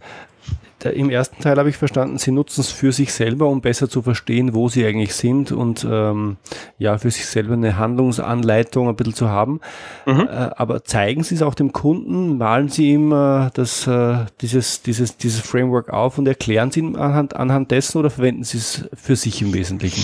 Im 0.90 1.10
ersten 1.10 1.42
Teil 1.42 1.58
habe 1.58 1.70
ich 1.70 1.78
verstanden, 1.78 2.18
Sie 2.18 2.32
nutzen 2.32 2.62
es 2.62 2.72
für 2.72 2.92
sich 2.92 3.14
selber, 3.14 3.48
um 3.48 3.62
besser 3.62 3.90
zu 3.90 4.02
verstehen, 4.02 4.54
wo 4.54 4.70
Sie 4.70 4.86
eigentlich 4.86 5.14
sind 5.16 5.52
und 5.52 5.88
ähm, 5.90 6.38
ja, 6.78 6.98
für 6.98 7.12
sich 7.12 7.26
selber 7.26 7.54
eine 7.54 7.78
Handlungsanleitung 7.78 8.90
ein 8.90 8.96
bisschen 8.96 9.14
zu 9.14 9.30
haben. 9.30 9.62
Mhm. 10.06 10.28
Äh, 10.30 10.50
aber 10.56 10.84
zeigen 10.84 11.24
Sie 11.24 11.36
es 11.36 11.42
auch 11.42 11.56
dem 11.56 11.72
Kunden, 11.72 12.38
malen 12.38 12.70
Sie 12.70 12.92
ihm 12.92 13.12
äh, 13.12 13.50
das, 13.54 13.88
äh, 13.88 14.26
dieses, 14.42 14.82
dieses, 14.82 15.18
dieses 15.18 15.42
Framework 15.42 15.90
auf 15.90 16.18
und 16.18 16.28
erklären 16.28 16.72
Sie 16.72 16.82
ihm 16.82 16.96
anhand, 16.96 17.36
anhand 17.36 17.72
dessen 17.72 17.98
oder 17.98 18.10
verwenden 18.10 18.44
Sie 18.44 18.58
es 18.58 18.90
für 18.94 19.16
sich 19.16 19.42
im 19.42 19.54
Wesentlichen? 19.54 20.04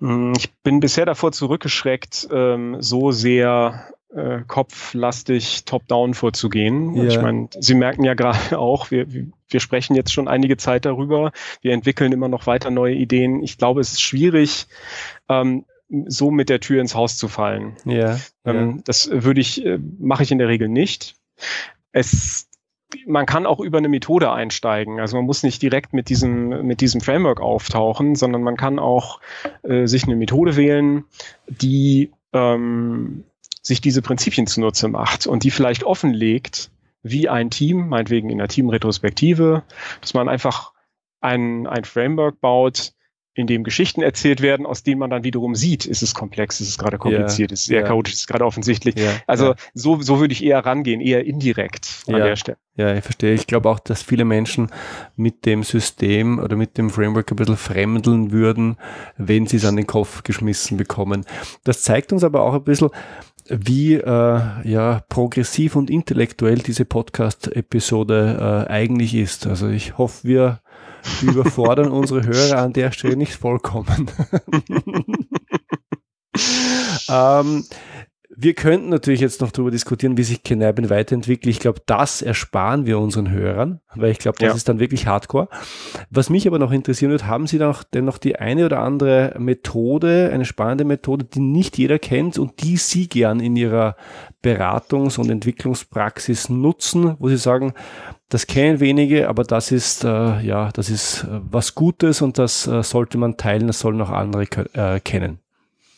Mm, 0.00 0.32
ich 0.36 0.52
bin 0.62 0.80
bisher 0.80 1.06
davor 1.06 1.32
zurückgeschreckt, 1.32 2.28
ähm, 2.32 2.76
so 2.80 3.12
sehr 3.12 3.86
äh, 4.14 4.40
kopflastig 4.46 5.64
top-down 5.64 6.14
vorzugehen. 6.14 6.94
Ja. 6.94 7.04
Ich 7.04 7.20
meine, 7.20 7.48
Sie 7.58 7.74
merken 7.74 8.04
ja 8.04 8.14
gerade 8.14 8.38
auch, 8.58 8.90
wir, 8.90 9.06
wir 9.08 9.60
sprechen 9.60 9.94
jetzt 9.94 10.12
schon 10.12 10.28
einige 10.28 10.56
Zeit 10.56 10.84
darüber. 10.84 11.32
Wir 11.60 11.72
entwickeln 11.72 12.12
immer 12.12 12.28
noch 12.28 12.46
weiter 12.46 12.70
neue 12.70 12.94
Ideen. 12.94 13.42
Ich 13.42 13.58
glaube, 13.58 13.80
es 13.80 13.92
ist 13.92 14.02
schwierig, 14.02 14.66
ähm, 15.28 15.64
so 16.06 16.30
mit 16.30 16.48
der 16.48 16.60
Tür 16.60 16.80
ins 16.80 16.94
Haus 16.94 17.16
zu 17.16 17.28
fallen. 17.28 17.76
Ja, 17.84 18.18
ähm, 18.44 18.76
ja. 18.76 18.82
Das 18.84 19.10
würde 19.12 19.40
ich, 19.40 19.64
äh, 19.64 19.78
mache 19.98 20.22
ich 20.22 20.30
in 20.30 20.38
der 20.38 20.48
Regel 20.48 20.68
nicht. 20.68 21.16
Es 21.92 22.46
man 23.06 23.24
kann 23.24 23.46
auch 23.46 23.60
über 23.60 23.78
eine 23.78 23.88
Methode 23.88 24.32
einsteigen. 24.32 24.98
Also 24.98 25.16
man 25.16 25.24
muss 25.24 25.44
nicht 25.44 25.62
direkt 25.62 25.92
mit 25.92 26.08
diesem, 26.08 26.66
mit 26.66 26.80
diesem 26.80 27.00
Framework 27.00 27.40
auftauchen, 27.40 28.16
sondern 28.16 28.42
man 28.42 28.56
kann 28.56 28.80
auch 28.80 29.20
äh, 29.62 29.86
sich 29.86 30.04
eine 30.04 30.16
Methode 30.16 30.56
wählen, 30.56 31.04
die 31.46 32.10
ähm, 32.32 33.24
sich 33.62 33.80
diese 33.80 34.02
Prinzipien 34.02 34.46
zunutze 34.46 34.88
macht 34.88 35.26
und 35.26 35.44
die 35.44 35.50
vielleicht 35.50 35.84
offenlegt, 35.84 36.70
wie 37.02 37.28
ein 37.28 37.50
Team, 37.50 37.88
meinetwegen 37.88 38.30
in 38.30 38.38
der 38.38 38.48
Teamretrospektive, 38.48 39.62
dass 40.00 40.14
man 40.14 40.28
einfach 40.28 40.72
ein, 41.20 41.66
ein 41.66 41.84
Framework 41.84 42.40
baut, 42.40 42.92
in 43.34 43.46
dem 43.46 43.62
Geschichten 43.62 44.02
erzählt 44.02 44.42
werden, 44.42 44.66
aus 44.66 44.82
denen 44.82 44.98
man 44.98 45.10
dann 45.10 45.22
wiederum 45.22 45.54
sieht, 45.54 45.86
ist 45.86 46.02
es 46.02 46.14
komplex, 46.14 46.60
ist 46.60 46.68
es 46.68 46.78
gerade 46.78 46.98
kompliziert, 46.98 47.50
ja, 47.50 47.54
ist 47.54 47.62
es 47.62 47.68
eher 47.68 47.82
ja. 47.82 47.86
chaotisch, 47.86 48.14
ist 48.14 48.20
es 48.20 48.26
gerade 48.26 48.44
offensichtlich. 48.44 48.96
Ja, 48.98 49.12
also 49.26 49.54
so, 49.72 50.00
so 50.00 50.18
würde 50.18 50.32
ich 50.32 50.44
eher 50.44 50.64
rangehen, 50.64 51.00
eher 51.00 51.24
indirekt 51.24 52.04
an 52.08 52.14
der 52.14 52.36
Stelle. 52.36 52.58
Ja, 52.76 52.94
ich 52.94 53.04
verstehe. 53.04 53.34
Ich 53.34 53.46
glaube 53.46 53.68
auch, 53.68 53.78
dass 53.78 54.02
viele 54.02 54.24
Menschen 54.24 54.70
mit 55.14 55.46
dem 55.46 55.62
System 55.62 56.38
oder 56.38 56.56
mit 56.56 56.76
dem 56.76 56.90
Framework 56.90 57.30
ein 57.30 57.36
bisschen 57.36 57.56
fremdeln 57.56 58.32
würden, 58.32 58.78
wenn 59.16 59.46
sie 59.46 59.58
es 59.58 59.64
an 59.64 59.76
den 59.76 59.86
Kopf 59.86 60.22
geschmissen 60.22 60.76
bekommen. 60.76 61.24
Das 61.62 61.82
zeigt 61.82 62.12
uns 62.12 62.24
aber 62.24 62.42
auch 62.42 62.54
ein 62.54 62.64
bisschen, 62.64 62.90
wie 63.50 63.94
äh, 63.94 64.40
ja, 64.64 65.02
progressiv 65.08 65.76
und 65.76 65.90
intellektuell 65.90 66.58
diese 66.58 66.84
Podcast-Episode 66.84 68.66
äh, 68.68 68.70
eigentlich 68.70 69.14
ist. 69.14 69.46
Also 69.46 69.68
ich 69.68 69.98
hoffe, 69.98 70.28
wir 70.28 70.60
überfordern 71.22 71.90
unsere 71.90 72.24
Hörer 72.24 72.62
an 72.62 72.72
der 72.72 72.92
Stelle 72.92 73.16
nicht 73.16 73.34
vollkommen. 73.34 74.10
ähm, 77.08 77.64
wir 78.42 78.54
könnten 78.54 78.88
natürlich 78.88 79.20
jetzt 79.20 79.42
noch 79.42 79.50
darüber 79.50 79.70
diskutieren, 79.70 80.16
wie 80.16 80.22
sich 80.22 80.42
Kneipen 80.42 80.88
weiterentwickelt. 80.88 81.54
Ich 81.54 81.60
glaube, 81.60 81.82
das 81.84 82.22
ersparen 82.22 82.86
wir 82.86 82.98
unseren 82.98 83.30
Hörern, 83.30 83.80
weil 83.94 84.12
ich 84.12 84.18
glaube, 84.18 84.38
das 84.38 84.48
ja. 84.48 84.54
ist 84.54 84.68
dann 84.68 84.80
wirklich 84.80 85.06
Hardcore. 85.06 85.48
Was 86.08 86.30
mich 86.30 86.46
aber 86.46 86.58
noch 86.58 86.72
interessieren 86.72 87.10
wird, 87.10 87.26
haben 87.26 87.46
Sie 87.46 87.58
noch, 87.58 87.82
denn 87.82 88.06
noch 88.06 88.16
die 88.16 88.36
eine 88.36 88.64
oder 88.64 88.80
andere 88.80 89.34
Methode, 89.38 90.30
eine 90.32 90.46
spannende 90.46 90.84
Methode, 90.84 91.26
die 91.26 91.40
nicht 91.40 91.76
jeder 91.76 91.98
kennt 91.98 92.38
und 92.38 92.62
die 92.62 92.78
Sie 92.78 93.08
gern 93.08 93.40
in 93.40 93.56
Ihrer 93.56 93.94
Beratungs- 94.42 95.18
und 95.18 95.28
Entwicklungspraxis 95.28 96.48
nutzen, 96.48 97.16
wo 97.18 97.28
Sie 97.28 97.36
sagen, 97.36 97.74
das 98.30 98.46
kennen 98.46 98.80
wenige, 98.80 99.28
aber 99.28 99.42
das 99.42 99.70
ist 99.70 100.04
äh, 100.04 100.40
ja, 100.40 100.70
das 100.72 100.88
ist 100.88 101.24
äh, 101.24 101.40
was 101.50 101.74
Gutes 101.74 102.22
und 102.22 102.38
das 102.38 102.66
äh, 102.66 102.82
sollte 102.82 103.18
man 103.18 103.36
teilen, 103.36 103.66
das 103.66 103.80
sollen 103.80 104.00
auch 104.00 104.10
andere 104.10 104.44
äh, 104.72 105.00
kennen. 105.00 105.40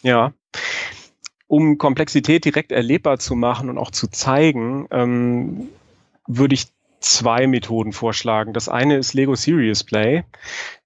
Ja, 0.03 0.33
um 1.53 1.77
Komplexität 1.77 2.47
direkt 2.47 2.73
erlebbar 2.73 3.19
zu 3.19 3.35
machen 3.35 3.69
und 3.69 3.77
auch 3.77 3.91
zu 3.91 4.07
zeigen, 4.11 4.87
ähm, 4.91 5.69
würde 6.27 6.55
ich 6.55 6.69
zwei 7.01 7.47
Methoden 7.47 7.93
vorschlagen. 7.93 8.55
Das 8.55 8.71
eine 8.71 8.97
ist 8.97 9.13
Lego 9.13 9.35
Serious 9.35 9.85
Play. 9.85 10.25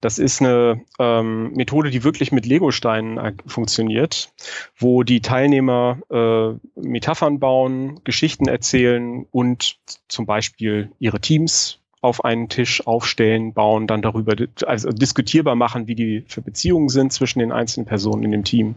Das 0.01 0.19
ist 0.19 0.41
eine 0.41 0.81
ähm, 0.99 1.53
Methode, 1.53 1.89
die 1.89 2.03
wirklich 2.03 2.33
mit 2.33 2.45
Lego-Steinen 2.45 3.37
funktioniert, 3.45 4.33
wo 4.77 5.03
die 5.03 5.21
Teilnehmer 5.21 5.99
äh, 6.11 6.59
Metaphern 6.77 7.39
bauen, 7.39 8.01
Geschichten 8.03 8.49
erzählen 8.49 9.25
und 9.31 9.77
zum 10.09 10.25
Beispiel 10.25 10.91
ihre 10.99 11.21
Teams 11.21 11.79
auf 12.01 12.25
einen 12.25 12.49
Tisch 12.49 12.85
aufstellen, 12.85 13.53
bauen, 13.53 13.87
dann 13.87 14.01
darüber 14.01 14.35
also 14.65 14.89
diskutierbar 14.89 15.55
machen, 15.55 15.87
wie 15.87 15.95
die 15.95 16.25
für 16.27 16.41
Beziehungen 16.41 16.89
sind 16.89 17.13
zwischen 17.13 17.39
den 17.39 17.53
einzelnen 17.53 17.85
Personen 17.85 18.23
in 18.23 18.31
dem 18.31 18.43
Team. 18.43 18.75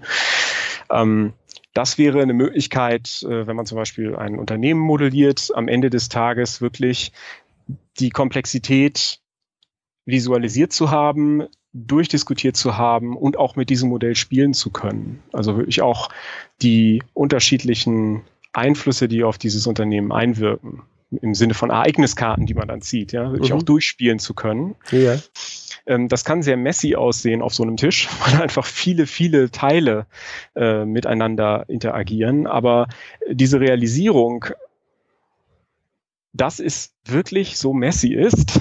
Ähm, 0.89 1.33
das 1.73 1.99
wäre 1.99 2.21
eine 2.21 2.35
Möglichkeit, 2.35 3.23
äh, 3.23 3.47
wenn 3.47 3.57
man 3.57 3.67
zum 3.67 3.77
Beispiel 3.77 4.17
ein 4.17 4.39
Unternehmen 4.39 4.81
modelliert, 4.81 5.51
am 5.55 5.69
Ende 5.69 5.91
des 5.91 6.09
Tages 6.09 6.61
wirklich 6.61 7.13
die 7.99 8.11
Komplexität 8.11 9.21
visualisiert 10.07 10.73
zu 10.73 10.91
haben, 10.91 11.45
durchdiskutiert 11.73 12.57
zu 12.57 12.77
haben 12.77 13.17
und 13.17 13.37
auch 13.37 13.55
mit 13.55 13.71
diesem 13.71 13.91
Modell 13.91 14.17
spielen 14.17 14.55
zu 14.55 14.71
können. 14.71 15.23
Also 15.33 15.57
wirklich 15.57 15.83
auch 15.83 16.09
die 16.63 17.03
unterschiedlichen 17.15 18.23
Einflüsse, 18.53 19.07
die 19.07 19.23
auf 19.23 19.39
dieses 19.39 19.67
Unternehmen 19.67 20.11
einwirken, 20.11 20.83
im 21.23 21.35
Sinne 21.35 21.55
von 21.55 21.71
Ereigniskarten, 21.71 22.47
die 22.47 22.55
man 22.55 22.69
dann 22.69 22.83
zieht, 22.83 23.13
ja, 23.13 23.31
wirklich 23.31 23.51
mhm. 23.51 23.59
auch 23.59 23.63
durchspielen 23.63 24.19
zu 24.19 24.35
können. 24.35 24.75
Ja. 24.91 25.17
Ähm, 25.91 26.07
das 26.09 26.25
kann 26.25 26.43
sehr 26.43 26.57
messy 26.57 26.95
aussehen 26.95 27.43
auf 27.43 27.53
so 27.53 27.65
einem 27.65 27.77
Tisch, 27.77 28.09
weil 28.25 28.41
einfach 28.41 28.65
viele, 28.65 29.07
viele 29.07 29.51
Teile 29.51 30.07
äh, 30.55 30.85
miteinander 30.85 31.65
interagieren. 31.69 32.47
Aber 32.47 32.89
diese 33.29 33.61
Realisierung, 33.61 34.47
dass 36.33 36.61
es 36.61 36.95
wirklich 37.05 37.59
so 37.59 37.73
messy 37.73 38.15
ist 38.15 38.61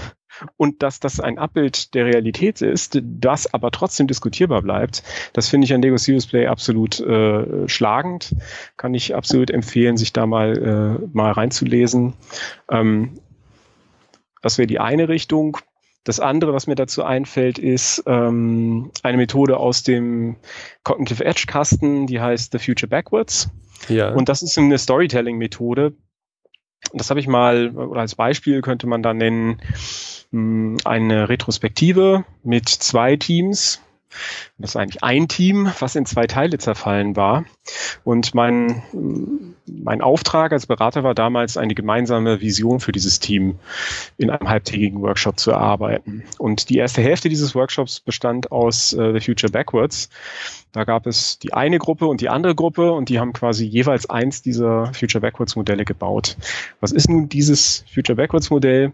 und 0.57 0.81
dass 0.81 0.99
das 0.99 1.19
ein 1.19 1.37
Abbild 1.37 1.93
der 1.93 2.05
Realität 2.05 2.63
ist, 2.63 2.99
das 3.03 3.53
aber 3.53 3.69
trotzdem 3.69 4.07
diskutierbar 4.07 4.63
bleibt, 4.63 5.03
das 5.33 5.49
finde 5.49 5.65
ich 5.65 5.73
an 5.73 5.83
Lego 5.83 5.97
Serious 5.97 6.25
Play 6.25 6.47
absolut 6.47 6.99
äh, 6.99 7.67
schlagend. 7.67 8.35
Kann 8.75 8.95
ich 8.95 9.13
absolut 9.13 9.51
empfehlen, 9.51 9.97
sich 9.97 10.13
da 10.13 10.25
mal, 10.25 10.57
äh, 10.57 11.07
mal 11.13 11.31
reinzulesen. 11.31 12.13
Ähm, 12.71 13.19
das 14.41 14.57
wäre 14.57 14.67
die 14.67 14.79
eine 14.79 15.09
Richung. 15.09 15.57
Das 16.09 16.19
andere, 16.19 16.55
was 16.55 16.65
mir 16.65 16.73
dazu 16.73 17.03
einfällt, 17.03 17.59
ist 17.59 18.01
ähm, 18.07 18.89
eine 19.03 19.17
Methode 19.17 19.57
aus 19.57 19.83
dem 19.83 20.37
Cognitive 20.83 21.23
Edge 21.23 21.43
Kasten, 21.45 22.07
die 22.07 22.19
heißt 22.19 22.51
The 22.51 22.57
Future 22.57 22.89
Backwards. 22.89 23.51
Ja. 23.89 24.11
Und 24.15 24.27
das 24.27 24.41
ist 24.41 24.57
eine 24.57 24.79
Storytelling-Methode. 24.79 25.93
Das 26.93 27.11
habe 27.11 27.19
ich 27.19 27.27
mal, 27.27 27.77
oder 27.77 28.01
als 28.01 28.15
Beispiel 28.15 28.61
könnte 28.61 28.87
man 28.87 29.03
da 29.03 29.13
nennen, 29.13 29.61
hm, 30.31 30.77
eine 30.83 31.29
Retrospektive 31.29 32.25
mit 32.41 32.67
zwei 32.67 33.15
Teams, 33.15 33.79
das 34.57 34.71
ist 34.71 34.75
eigentlich 34.75 35.03
ein 35.03 35.27
Team, 35.27 35.71
was 35.79 35.95
in 35.95 36.05
zwei 36.05 36.27
Teile 36.27 36.57
zerfallen 36.57 37.15
war. 37.15 37.45
Und 38.03 38.35
mein, 38.35 38.83
mein 39.65 40.01
Auftrag 40.01 40.51
als 40.51 40.65
Berater 40.65 41.03
war 41.03 41.15
damals, 41.15 41.57
eine 41.57 41.75
gemeinsame 41.75 42.41
Vision 42.41 42.79
für 42.79 42.91
dieses 42.91 43.19
Team 43.19 43.59
in 44.17 44.29
einem 44.29 44.49
halbtägigen 44.49 45.01
Workshop 45.01 45.39
zu 45.39 45.51
erarbeiten. 45.51 46.23
Und 46.37 46.69
die 46.69 46.77
erste 46.77 47.01
Hälfte 47.01 47.29
dieses 47.29 47.55
Workshops 47.55 47.99
bestand 47.99 48.51
aus 48.51 48.93
uh, 48.93 49.13
The 49.13 49.19
Future 49.19 49.51
Backwards. 49.51 50.09
Da 50.71 50.83
gab 50.83 51.07
es 51.07 51.39
die 51.39 51.53
eine 51.53 51.79
Gruppe 51.79 52.07
und 52.07 52.21
die 52.21 52.29
andere 52.29 52.55
Gruppe 52.55 52.91
und 52.91 53.09
die 53.09 53.19
haben 53.19 53.33
quasi 53.33 53.65
jeweils 53.65 54.09
eins 54.09 54.41
dieser 54.41 54.93
Future 54.93 55.21
Backwards 55.21 55.55
Modelle 55.55 55.85
gebaut. 55.85 56.37
Was 56.79 56.91
ist 56.91 57.09
nun 57.09 57.29
dieses 57.29 57.85
Future 57.91 58.15
Backwards 58.15 58.49
Modell? 58.49 58.93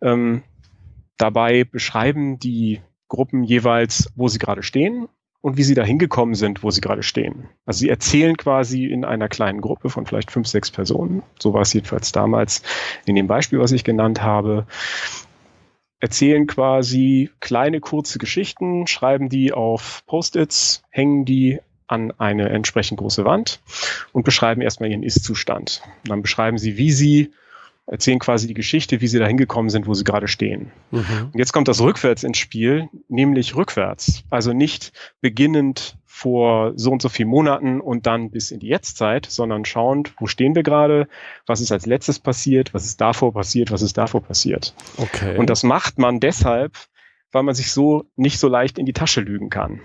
Ähm, 0.00 0.42
dabei 1.18 1.64
beschreiben 1.64 2.38
die 2.38 2.80
Gruppen 3.12 3.44
jeweils, 3.44 4.10
wo 4.16 4.28
sie 4.28 4.38
gerade 4.38 4.62
stehen 4.62 5.06
und 5.42 5.58
wie 5.58 5.64
sie 5.64 5.74
da 5.74 5.84
hingekommen 5.84 6.34
sind, 6.34 6.62
wo 6.62 6.70
sie 6.70 6.80
gerade 6.80 7.02
stehen. 7.02 7.50
Also 7.66 7.80
sie 7.80 7.90
erzählen 7.90 8.38
quasi 8.38 8.86
in 8.86 9.04
einer 9.04 9.28
kleinen 9.28 9.60
Gruppe 9.60 9.90
von 9.90 10.06
vielleicht 10.06 10.30
fünf, 10.30 10.48
sechs 10.48 10.70
Personen, 10.70 11.22
so 11.38 11.52
war 11.52 11.60
es 11.60 11.74
jedenfalls 11.74 12.12
damals 12.12 12.62
in 13.04 13.14
dem 13.14 13.26
Beispiel, 13.26 13.58
was 13.58 13.72
ich 13.72 13.84
genannt 13.84 14.22
habe, 14.22 14.66
erzählen 16.00 16.46
quasi 16.46 17.28
kleine, 17.40 17.80
kurze 17.80 18.18
Geschichten, 18.18 18.86
schreiben 18.86 19.28
die 19.28 19.52
auf 19.52 20.04
Post-its, 20.06 20.82
hängen 20.88 21.26
die 21.26 21.60
an 21.86 22.12
eine 22.16 22.48
entsprechend 22.48 22.98
große 22.98 23.26
Wand 23.26 23.60
und 24.12 24.24
beschreiben 24.24 24.62
erstmal 24.62 24.90
ihren 24.90 25.02
Ist-Zustand. 25.02 25.82
Dann 26.04 26.22
beschreiben 26.22 26.56
sie, 26.56 26.78
wie 26.78 26.92
sie 26.92 27.32
erzählen 27.86 28.18
quasi 28.18 28.46
die 28.46 28.54
Geschichte, 28.54 29.00
wie 29.00 29.08
sie 29.08 29.18
da 29.18 29.26
hingekommen 29.26 29.70
sind, 29.70 29.86
wo 29.86 29.94
sie 29.94 30.04
gerade 30.04 30.28
stehen. 30.28 30.70
Mhm. 30.90 31.30
Und 31.32 31.38
jetzt 31.38 31.52
kommt 31.52 31.68
das 31.68 31.80
rückwärts 31.80 32.22
ins 32.22 32.38
Spiel, 32.38 32.88
nämlich 33.08 33.56
rückwärts. 33.56 34.24
Also 34.30 34.52
nicht 34.52 34.92
beginnend 35.20 35.96
vor 36.04 36.72
so 36.76 36.92
und 36.92 37.02
so 37.02 37.08
vielen 37.08 37.28
Monaten 37.28 37.80
und 37.80 38.06
dann 38.06 38.30
bis 38.30 38.50
in 38.50 38.60
die 38.60 38.68
Jetztzeit, 38.68 39.26
sondern 39.26 39.64
schauend, 39.64 40.14
wo 40.18 40.26
stehen 40.26 40.54
wir 40.54 40.62
gerade, 40.62 41.08
was 41.46 41.60
ist 41.60 41.72
als 41.72 41.86
letztes 41.86 42.18
passiert, 42.18 42.74
was 42.74 42.84
ist 42.84 43.00
davor 43.00 43.32
passiert, 43.32 43.72
was 43.72 43.82
ist 43.82 43.98
davor 43.98 44.22
passiert. 44.22 44.74
Okay. 44.98 45.36
Und 45.36 45.50
das 45.50 45.62
macht 45.64 45.98
man 45.98 46.20
deshalb, 46.20 46.76
weil 47.32 47.42
man 47.42 47.54
sich 47.54 47.72
so 47.72 48.04
nicht 48.14 48.38
so 48.38 48.48
leicht 48.48 48.78
in 48.78 48.86
die 48.86 48.92
Tasche 48.92 49.20
lügen 49.20 49.50
kann. 49.50 49.80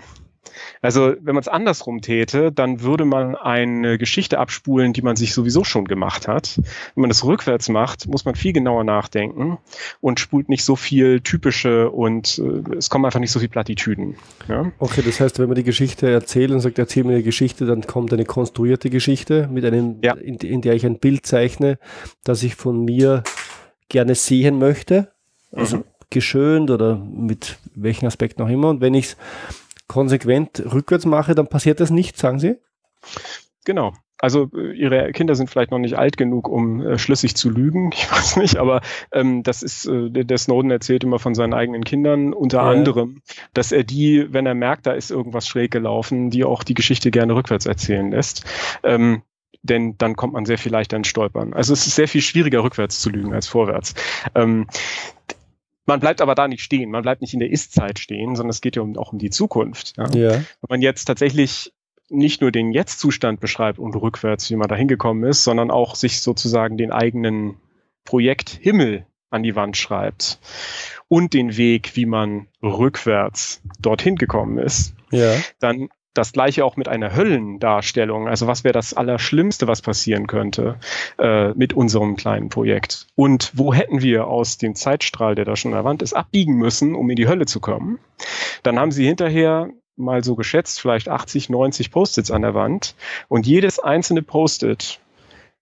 Also 0.82 1.14
wenn 1.20 1.34
man 1.34 1.42
es 1.42 1.48
andersrum 1.48 2.00
täte, 2.00 2.52
dann 2.52 2.82
würde 2.82 3.04
man 3.04 3.36
eine 3.36 3.98
Geschichte 3.98 4.38
abspulen, 4.38 4.92
die 4.92 5.02
man 5.02 5.16
sich 5.16 5.34
sowieso 5.34 5.64
schon 5.64 5.84
gemacht 5.84 6.28
hat. 6.28 6.60
Wenn 6.94 7.02
man 7.02 7.10
das 7.10 7.24
rückwärts 7.24 7.68
macht, 7.68 8.06
muss 8.06 8.24
man 8.24 8.34
viel 8.34 8.52
genauer 8.52 8.84
nachdenken 8.84 9.58
und 10.00 10.20
spult 10.20 10.48
nicht 10.48 10.64
so 10.64 10.76
viel 10.76 11.20
typische 11.20 11.90
und 11.90 12.38
äh, 12.38 12.76
es 12.76 12.90
kommen 12.90 13.04
einfach 13.04 13.20
nicht 13.20 13.32
so 13.32 13.40
viel 13.40 13.48
Plattitüden. 13.48 14.16
Ja? 14.48 14.70
Okay, 14.78 15.02
das 15.04 15.20
heißt, 15.20 15.38
wenn 15.38 15.48
man 15.48 15.56
die 15.56 15.64
Geschichte 15.64 16.10
erzählt 16.10 16.50
und 16.50 16.60
sagt, 16.60 16.78
erzähl 16.78 17.04
mir 17.04 17.14
eine 17.14 17.22
Geschichte, 17.22 17.66
dann 17.66 17.82
kommt 17.82 18.12
eine 18.12 18.24
konstruierte 18.24 18.90
Geschichte 18.90 19.48
mit 19.50 19.64
einem, 19.64 19.96
ja. 20.02 20.14
in, 20.14 20.36
in 20.36 20.62
der 20.62 20.74
ich 20.74 20.86
ein 20.86 20.98
Bild 20.98 21.26
zeichne, 21.26 21.78
das 22.24 22.42
ich 22.42 22.54
von 22.54 22.84
mir 22.84 23.22
gerne 23.88 24.14
sehen 24.14 24.58
möchte. 24.58 25.12
Also 25.52 25.78
mhm. 25.78 25.84
geschönt 26.10 26.70
oder 26.70 26.96
mit 26.96 27.58
welchen 27.74 28.06
Aspekten 28.06 28.42
auch 28.42 28.48
immer. 28.48 28.68
Und 28.68 28.80
wenn 28.80 28.94
ich 28.94 29.06
es 29.06 29.16
konsequent 29.88 30.62
rückwärts 30.72 31.06
mache, 31.06 31.34
dann 31.34 31.48
passiert 31.48 31.80
das 31.80 31.90
nicht, 31.90 32.16
sagen 32.16 32.38
Sie? 32.38 32.56
Genau. 33.64 33.92
Also 34.20 34.50
äh, 34.54 34.72
ihre 34.72 35.12
Kinder 35.12 35.34
sind 35.34 35.48
vielleicht 35.48 35.70
noch 35.70 35.78
nicht 35.78 35.96
alt 35.96 36.16
genug, 36.16 36.48
um 36.48 36.80
äh, 36.80 36.98
schlüssig 36.98 37.36
zu 37.36 37.50
lügen. 37.50 37.90
Ich 37.98 38.10
weiß 38.10 38.36
nicht, 38.36 38.56
aber 38.56 38.80
ähm, 39.12 39.42
das 39.42 39.62
ist, 39.62 39.86
äh, 39.86 40.10
der 40.10 40.38
Snowden 40.38 40.70
erzählt 40.70 41.04
immer 41.04 41.18
von 41.18 41.34
seinen 41.34 41.54
eigenen 41.54 41.84
Kindern, 41.84 42.32
unter 42.32 42.58
ja. 42.58 42.70
anderem, 42.70 43.22
dass 43.54 43.72
er 43.72 43.84
die, 43.84 44.32
wenn 44.32 44.46
er 44.46 44.54
merkt, 44.54 44.86
da 44.86 44.92
ist 44.92 45.10
irgendwas 45.10 45.46
schräg 45.46 45.70
gelaufen, 45.70 46.30
die 46.30 46.44
auch 46.44 46.64
die 46.64 46.74
Geschichte 46.74 47.10
gerne 47.10 47.34
rückwärts 47.34 47.66
erzählen 47.66 48.10
lässt. 48.10 48.44
Ähm, 48.82 49.22
denn 49.62 49.96
dann 49.98 50.16
kommt 50.16 50.34
man 50.34 50.46
sehr 50.46 50.58
viel 50.58 50.72
leichter 50.72 50.96
ins 50.96 51.08
Stolpern. 51.08 51.52
Also 51.52 51.72
es 51.72 51.86
ist 51.86 51.96
sehr 51.96 52.08
viel 52.08 52.22
schwieriger, 52.22 52.62
rückwärts 52.62 53.00
zu 53.00 53.10
lügen 53.10 53.34
als 53.34 53.48
vorwärts. 53.48 53.94
Ähm, 54.34 54.66
man 55.88 56.00
bleibt 56.00 56.20
aber 56.20 56.34
da 56.34 56.46
nicht 56.46 56.62
stehen. 56.62 56.90
Man 56.90 57.02
bleibt 57.02 57.22
nicht 57.22 57.32
in 57.32 57.40
der 57.40 57.50
Ist-Zeit 57.50 57.98
stehen, 57.98 58.36
sondern 58.36 58.50
es 58.50 58.60
geht 58.60 58.76
ja 58.76 58.82
um, 58.82 58.96
auch 58.96 59.12
um 59.12 59.18
die 59.18 59.30
Zukunft. 59.30 59.94
Ja? 59.96 60.08
ja. 60.10 60.32
Wenn 60.32 60.68
man 60.68 60.82
jetzt 60.82 61.06
tatsächlich 61.06 61.72
nicht 62.10 62.40
nur 62.40 62.52
den 62.52 62.72
Jetzt-Zustand 62.72 63.40
beschreibt 63.40 63.78
und 63.78 63.96
rückwärts, 63.96 64.50
wie 64.50 64.56
man 64.56 64.68
da 64.68 64.76
hingekommen 64.76 65.28
ist, 65.28 65.44
sondern 65.44 65.70
auch 65.70 65.94
sich 65.94 66.20
sozusagen 66.20 66.76
den 66.76 66.92
eigenen 66.92 67.56
Projekt 68.04 68.50
Himmel 68.50 69.06
an 69.30 69.42
die 69.42 69.56
Wand 69.56 69.76
schreibt 69.76 70.38
und 71.08 71.32
den 71.32 71.56
Weg, 71.56 71.96
wie 71.96 72.06
man 72.06 72.48
rückwärts 72.62 73.62
dorthin 73.78 74.16
gekommen 74.16 74.58
ist, 74.58 74.94
ja. 75.10 75.34
dann 75.58 75.88
das 76.18 76.32
gleiche 76.32 76.64
auch 76.64 76.76
mit 76.76 76.88
einer 76.88 77.14
Höllendarstellung. 77.14 78.28
Also 78.28 78.46
was 78.46 78.64
wäre 78.64 78.72
das 78.72 78.92
Allerschlimmste, 78.92 79.66
was 79.68 79.80
passieren 79.80 80.26
könnte 80.26 80.78
äh, 81.18 81.50
mit 81.54 81.72
unserem 81.72 82.16
kleinen 82.16 82.48
Projekt? 82.48 83.06
Und 83.14 83.52
wo 83.54 83.72
hätten 83.72 84.02
wir 84.02 84.26
aus 84.26 84.58
dem 84.58 84.74
Zeitstrahl, 84.74 85.34
der 85.34 85.44
da 85.44 85.56
schon 85.56 85.72
an 85.72 85.78
der 85.78 85.84
Wand 85.84 86.02
ist, 86.02 86.14
abbiegen 86.14 86.56
müssen, 86.56 86.94
um 86.94 87.08
in 87.08 87.16
die 87.16 87.28
Hölle 87.28 87.46
zu 87.46 87.60
kommen? 87.60 87.98
Dann 88.62 88.78
haben 88.78 88.90
sie 88.90 89.06
hinterher 89.06 89.70
mal 89.96 90.22
so 90.24 90.34
geschätzt, 90.34 90.80
vielleicht 90.80 91.08
80, 91.08 91.48
90 91.48 91.90
Post-its 91.90 92.30
an 92.30 92.42
der 92.42 92.54
Wand. 92.54 92.94
Und 93.28 93.46
jedes 93.46 93.78
einzelne 93.78 94.22
Post-it 94.22 95.00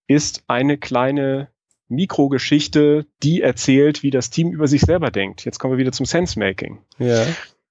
ist 0.07 0.45
eine 0.47 0.79
kleine 0.79 1.49
Mikrogeschichte, 1.89 3.07
die 3.23 3.43
erzählt, 3.43 4.03
wie 4.03 4.11
das 4.11 4.31
Team 4.31 4.51
über 4.51 4.67
sich 4.67 4.81
selber 4.81 5.11
denkt. 5.11 5.45
Jetzt 5.45 5.59
kommen 5.59 5.75
wir 5.75 5.79
wieder 5.79 5.93
zum 5.93 6.07
Sense-Making. 6.07 6.79
Ja. 6.99 7.27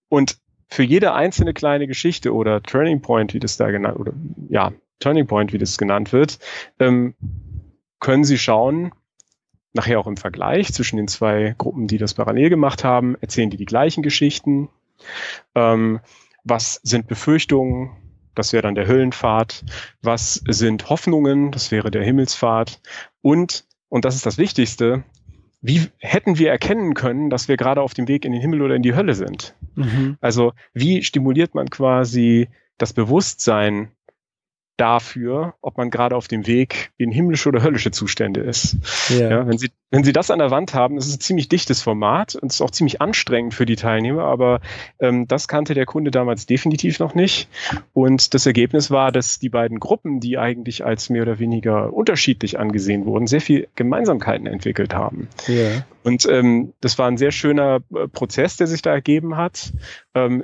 Und 0.07 0.37
für 0.67 0.83
jede 0.83 1.13
einzelne 1.13 1.53
kleine 1.53 1.87
Geschichte 1.87 2.33
oder 2.33 2.61
Turning 2.61 3.01
Point, 3.01 3.33
wie 3.33 3.39
das 3.39 3.57
da 3.57 3.71
genannt, 3.71 3.99
oder 3.99 4.13
ja, 4.49 4.71
Turning 4.99 5.27
Point, 5.27 5.53
wie 5.53 5.57
das 5.57 5.77
genannt 5.77 6.13
wird, 6.13 6.39
ähm, 6.79 7.15
können 7.99 8.23
Sie 8.23 8.37
schauen, 8.37 8.91
nachher 9.73 9.99
auch 9.99 10.07
im 10.07 10.17
Vergleich 10.17 10.73
zwischen 10.73 10.97
den 10.97 11.07
zwei 11.07 11.53
Gruppen, 11.57 11.87
die 11.87 11.97
das 11.97 12.13
parallel 12.13 12.49
gemacht 12.49 12.83
haben, 12.83 13.15
erzählen 13.19 13.49
die 13.49 13.57
die 13.57 13.65
gleichen 13.65 14.03
Geschichten. 14.03 14.69
Ähm, 15.53 15.99
was 16.43 16.79
sind 16.83 17.07
Befürchtungen? 17.07 17.91
Das 18.35 18.53
wäre 18.53 18.63
dann 18.63 18.75
der 18.75 18.87
Höllenpfad. 18.87 19.65
Was 20.01 20.35
sind 20.47 20.89
Hoffnungen? 20.89 21.51
Das 21.51 21.71
wäre 21.71 21.91
der 21.91 22.03
Himmelspfad. 22.03 22.81
Und, 23.21 23.65
und 23.89 24.05
das 24.05 24.15
ist 24.15 24.25
das 24.25 24.37
Wichtigste, 24.37 25.03
wie 25.67 25.87
hätten 25.97 26.37
wir 26.37 26.51
erkennen 26.51 26.93
können, 26.93 27.29
dass 27.29 27.47
wir 27.47 27.57
gerade 27.57 27.81
auf 27.81 27.93
dem 27.93 28.07
Weg 28.07 28.23
in 28.23 28.31
den 28.31 28.41
Himmel 28.41 28.61
oder 28.61 28.75
in 28.75 28.83
die 28.83 28.93
Hölle 28.95 29.15
sind? 29.15 29.55
Mhm. 29.73 30.17
Also 30.21 30.53
wie 30.73 31.03
stimuliert 31.03 31.55
man 31.55 31.69
quasi 31.69 32.49
das 32.77 32.93
Bewusstsein 32.93 33.89
dafür, 34.77 35.55
ob 35.61 35.77
man 35.77 35.89
gerade 35.89 36.15
auf 36.15 36.27
dem 36.27 36.47
Weg 36.47 36.91
in 36.97 37.11
himmlische 37.11 37.49
oder 37.49 37.63
höllische 37.63 37.91
Zustände 37.91 38.41
ist. 38.41 38.77
Ja. 39.09 39.29
ja. 39.29 39.47
wenn, 39.47 39.57
Sie, 39.57 39.69
wenn 39.89 40.03
Sie 40.03 40.11
das 40.11 40.31
an 40.31 40.39
der 40.39 40.51
Wand 40.51 40.73
haben, 40.73 40.97
ist 40.97 41.13
ein 41.13 41.19
ziemlich 41.19 41.47
dichtes 41.47 41.81
Format 41.81 42.35
und 42.35 42.51
ist 42.51 42.61
auch 42.61 42.71
ziemlich 42.71 43.01
anstrengend 43.01 43.53
für 43.53 43.65
die 43.65 43.75
Teilnehmer, 43.77 44.23
aber 44.23 44.59
ähm, 44.99 45.27
das 45.27 45.47
kannte 45.47 45.73
der 45.73 45.85
Kunde 45.85 46.11
damals 46.11 46.45
definitiv 46.45 46.99
noch 46.99 47.15
nicht. 47.15 47.47
Und 47.93 48.33
das 48.33 48.45
Ergebnis 48.45 48.91
war, 48.91 49.11
dass 49.11 49.39
die 49.39 49.49
beiden 49.49 49.79
Gruppen, 49.79 50.19
die 50.19 50.37
eigentlich 50.37 50.83
als 50.85 51.09
mehr 51.09 51.21
oder 51.21 51.39
weniger 51.39 51.93
unterschiedlich 51.93 52.59
angesehen 52.59 53.05
wurden, 53.05 53.27
sehr 53.27 53.41
viel 53.41 53.67
Gemeinsamkeiten 53.75 54.47
entwickelt 54.47 54.93
haben. 54.93 55.29
Ja. 55.47 55.85
Und 56.03 56.27
ähm, 56.29 56.73
das 56.81 56.99
war 56.99 57.07
ein 57.07 57.17
sehr 57.17 57.31
schöner 57.31 57.79
äh, 57.93 58.07
Prozess, 58.07 58.57
der 58.57 58.67
sich 58.67 58.81
da 58.81 58.91
ergeben 58.91 59.37
hat. 59.37 59.73
Ähm, 60.13 60.43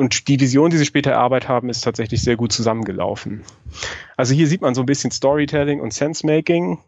und 0.00 0.28
die 0.28 0.40
Vision, 0.40 0.70
die 0.70 0.78
sie 0.78 0.86
später 0.86 1.10
erarbeitet 1.10 1.50
haben, 1.50 1.68
ist 1.68 1.82
tatsächlich 1.82 2.22
sehr 2.22 2.36
gut 2.36 2.52
zusammengelaufen. 2.52 3.42
Also 4.16 4.32
hier 4.32 4.46
sieht 4.46 4.62
man 4.62 4.74
so 4.74 4.80
ein 4.80 4.86
bisschen 4.86 5.10
Storytelling 5.10 5.78
und 5.78 5.92
Sensemaking 5.92 6.78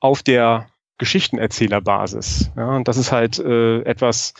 auf 0.00 0.22
der 0.22 0.68
Geschichtenerzählerbasis. 0.96 2.50
Ja, 2.56 2.76
und 2.76 2.88
das 2.88 2.96
ist 2.96 3.12
halt 3.12 3.38
äh, 3.40 3.82
etwas, 3.82 4.32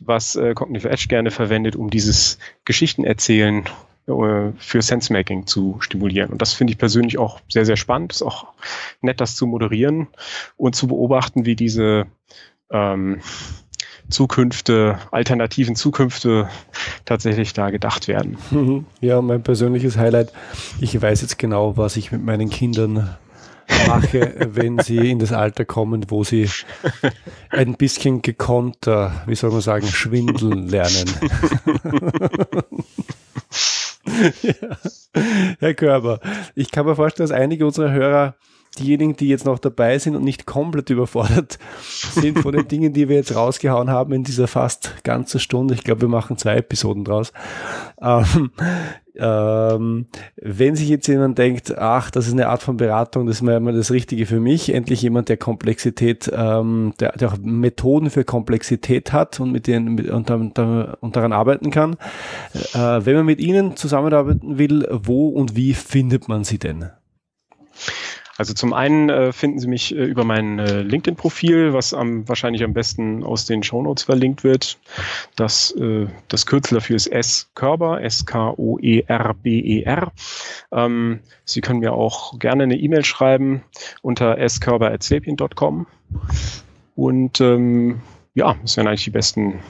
was 0.00 0.34
äh, 0.34 0.54
Cognitive 0.54 0.90
Edge 0.90 1.06
gerne 1.08 1.30
verwendet, 1.30 1.76
um 1.76 1.90
dieses 1.90 2.40
Geschichtenerzählen 2.64 3.66
äh, 4.08 4.50
für 4.58 4.82
Sensemaking 4.82 5.46
zu 5.46 5.76
stimulieren. 5.78 6.30
Und 6.30 6.42
das 6.42 6.54
finde 6.54 6.72
ich 6.72 6.78
persönlich 6.78 7.18
auch 7.18 7.40
sehr, 7.48 7.64
sehr 7.64 7.76
spannend. 7.76 8.14
Ist 8.14 8.22
auch 8.22 8.48
nett, 9.00 9.20
das 9.20 9.36
zu 9.36 9.46
moderieren 9.46 10.08
und 10.56 10.74
zu 10.74 10.88
beobachten, 10.88 11.46
wie 11.46 11.54
diese 11.54 12.08
ähm, 12.68 13.20
Zukünfte, 14.08 14.98
alternativen 15.10 15.76
Zukünfte 15.76 16.48
tatsächlich 17.04 17.52
da 17.52 17.70
gedacht 17.70 18.08
werden. 18.08 18.38
Mhm. 18.50 18.86
Ja, 19.00 19.20
mein 19.20 19.42
persönliches 19.42 19.96
Highlight. 19.96 20.32
Ich 20.80 21.00
weiß 21.00 21.22
jetzt 21.22 21.38
genau, 21.38 21.76
was 21.76 21.96
ich 21.96 22.12
mit 22.12 22.24
meinen 22.24 22.50
Kindern 22.50 23.16
mache, 23.86 24.34
wenn 24.52 24.78
sie 24.78 25.10
in 25.10 25.18
das 25.18 25.32
Alter 25.32 25.64
kommen, 25.64 26.06
wo 26.08 26.24
sie 26.24 26.48
ein 27.50 27.74
bisschen 27.74 28.22
gekonnter, 28.22 29.22
wie 29.26 29.34
soll 29.34 29.50
man 29.50 29.60
sagen, 29.60 29.86
schwindeln 29.86 30.68
lernen. 30.68 31.10
ja. 34.42 34.54
Herr 35.58 35.74
Körber, 35.74 36.20
ich 36.54 36.70
kann 36.70 36.86
mir 36.86 36.94
vorstellen, 36.96 37.28
dass 37.28 37.36
einige 37.36 37.66
unserer 37.66 37.90
Hörer 37.90 38.36
diejenigen, 38.78 39.16
die 39.16 39.28
jetzt 39.28 39.44
noch 39.44 39.58
dabei 39.58 39.98
sind 39.98 40.16
und 40.16 40.24
nicht 40.24 40.46
komplett 40.46 40.90
überfordert 40.90 41.58
sind 41.80 42.38
von 42.38 42.52
den 42.52 42.68
Dingen, 42.68 42.92
die 42.92 43.08
wir 43.08 43.16
jetzt 43.16 43.34
rausgehauen 43.34 43.90
haben 43.90 44.12
in 44.12 44.24
dieser 44.24 44.46
fast 44.46 45.02
ganzen 45.04 45.40
Stunde. 45.40 45.74
Ich 45.74 45.84
glaube, 45.84 46.02
wir 46.02 46.08
machen 46.08 46.38
zwei 46.38 46.56
Episoden 46.56 47.04
draus. 47.04 47.32
Ähm, 48.00 48.50
ähm, 49.18 50.06
wenn 50.36 50.76
sich 50.76 50.88
jetzt 50.88 51.06
jemand 51.06 51.38
denkt, 51.38 51.76
ach, 51.76 52.10
das 52.10 52.26
ist 52.26 52.34
eine 52.34 52.48
Art 52.48 52.62
von 52.62 52.76
Beratung, 52.76 53.26
das 53.26 53.36
ist 53.36 53.42
mal 53.42 53.60
das 53.72 53.90
Richtige 53.90 54.26
für 54.26 54.40
mich, 54.40 54.74
endlich 54.74 55.02
jemand, 55.02 55.28
der 55.28 55.38
Komplexität, 55.38 56.30
ähm, 56.34 56.92
der, 57.00 57.12
der 57.12 57.28
auch 57.28 57.38
Methoden 57.38 58.10
für 58.10 58.24
Komplexität 58.24 59.12
hat 59.12 59.40
und 59.40 59.52
mit 59.52 59.66
denen 59.66 59.94
mit, 59.94 60.10
und, 60.10 60.30
und, 60.30 60.58
und 60.58 61.16
daran 61.16 61.32
arbeiten 61.32 61.70
kann. 61.70 61.96
Äh, 62.74 63.04
wenn 63.04 63.16
man 63.16 63.26
mit 63.26 63.40
Ihnen 63.40 63.76
zusammenarbeiten 63.76 64.58
will, 64.58 64.86
wo 64.90 65.28
und 65.28 65.56
wie 65.56 65.74
findet 65.74 66.28
man 66.28 66.44
Sie 66.44 66.58
denn? 66.58 66.90
Also 68.38 68.54
zum 68.54 68.72
einen 68.72 69.08
äh, 69.08 69.32
finden 69.32 69.58
Sie 69.58 69.68
mich 69.68 69.94
äh, 69.94 70.04
über 70.04 70.24
mein 70.24 70.58
äh, 70.58 70.82
LinkedIn-Profil, 70.82 71.72
was 71.72 71.94
am, 71.94 72.28
wahrscheinlich 72.28 72.62
am 72.64 72.72
besten 72.74 73.24
aus 73.24 73.46
den 73.46 73.62
Shownotes 73.62 74.04
verlinkt 74.04 74.44
wird. 74.44 74.78
Das, 75.36 75.70
äh, 75.72 76.06
das 76.28 76.46
Kürzel 76.46 76.74
dafür 76.76 76.96
ist 76.96 77.06
S 77.06 77.48
Körber, 77.54 78.02
S-K-O-E-R-B-E-R. 78.02 78.52
Ähm, 80.72 81.20
Sie 81.44 81.60
können 81.60 81.80
mir 81.80 81.92
auch 81.92 82.38
gerne 82.38 82.64
eine 82.64 82.76
E-Mail 82.76 83.04
schreiben 83.04 83.62
unter 84.02 84.36
skörber.sapien.com. 84.48 85.86
Und 86.94 87.40
ähm, 87.40 88.00
ja, 88.34 88.56
das 88.62 88.76
wären 88.76 88.88
eigentlich 88.88 89.04
die 89.04 89.10
besten, 89.10 89.60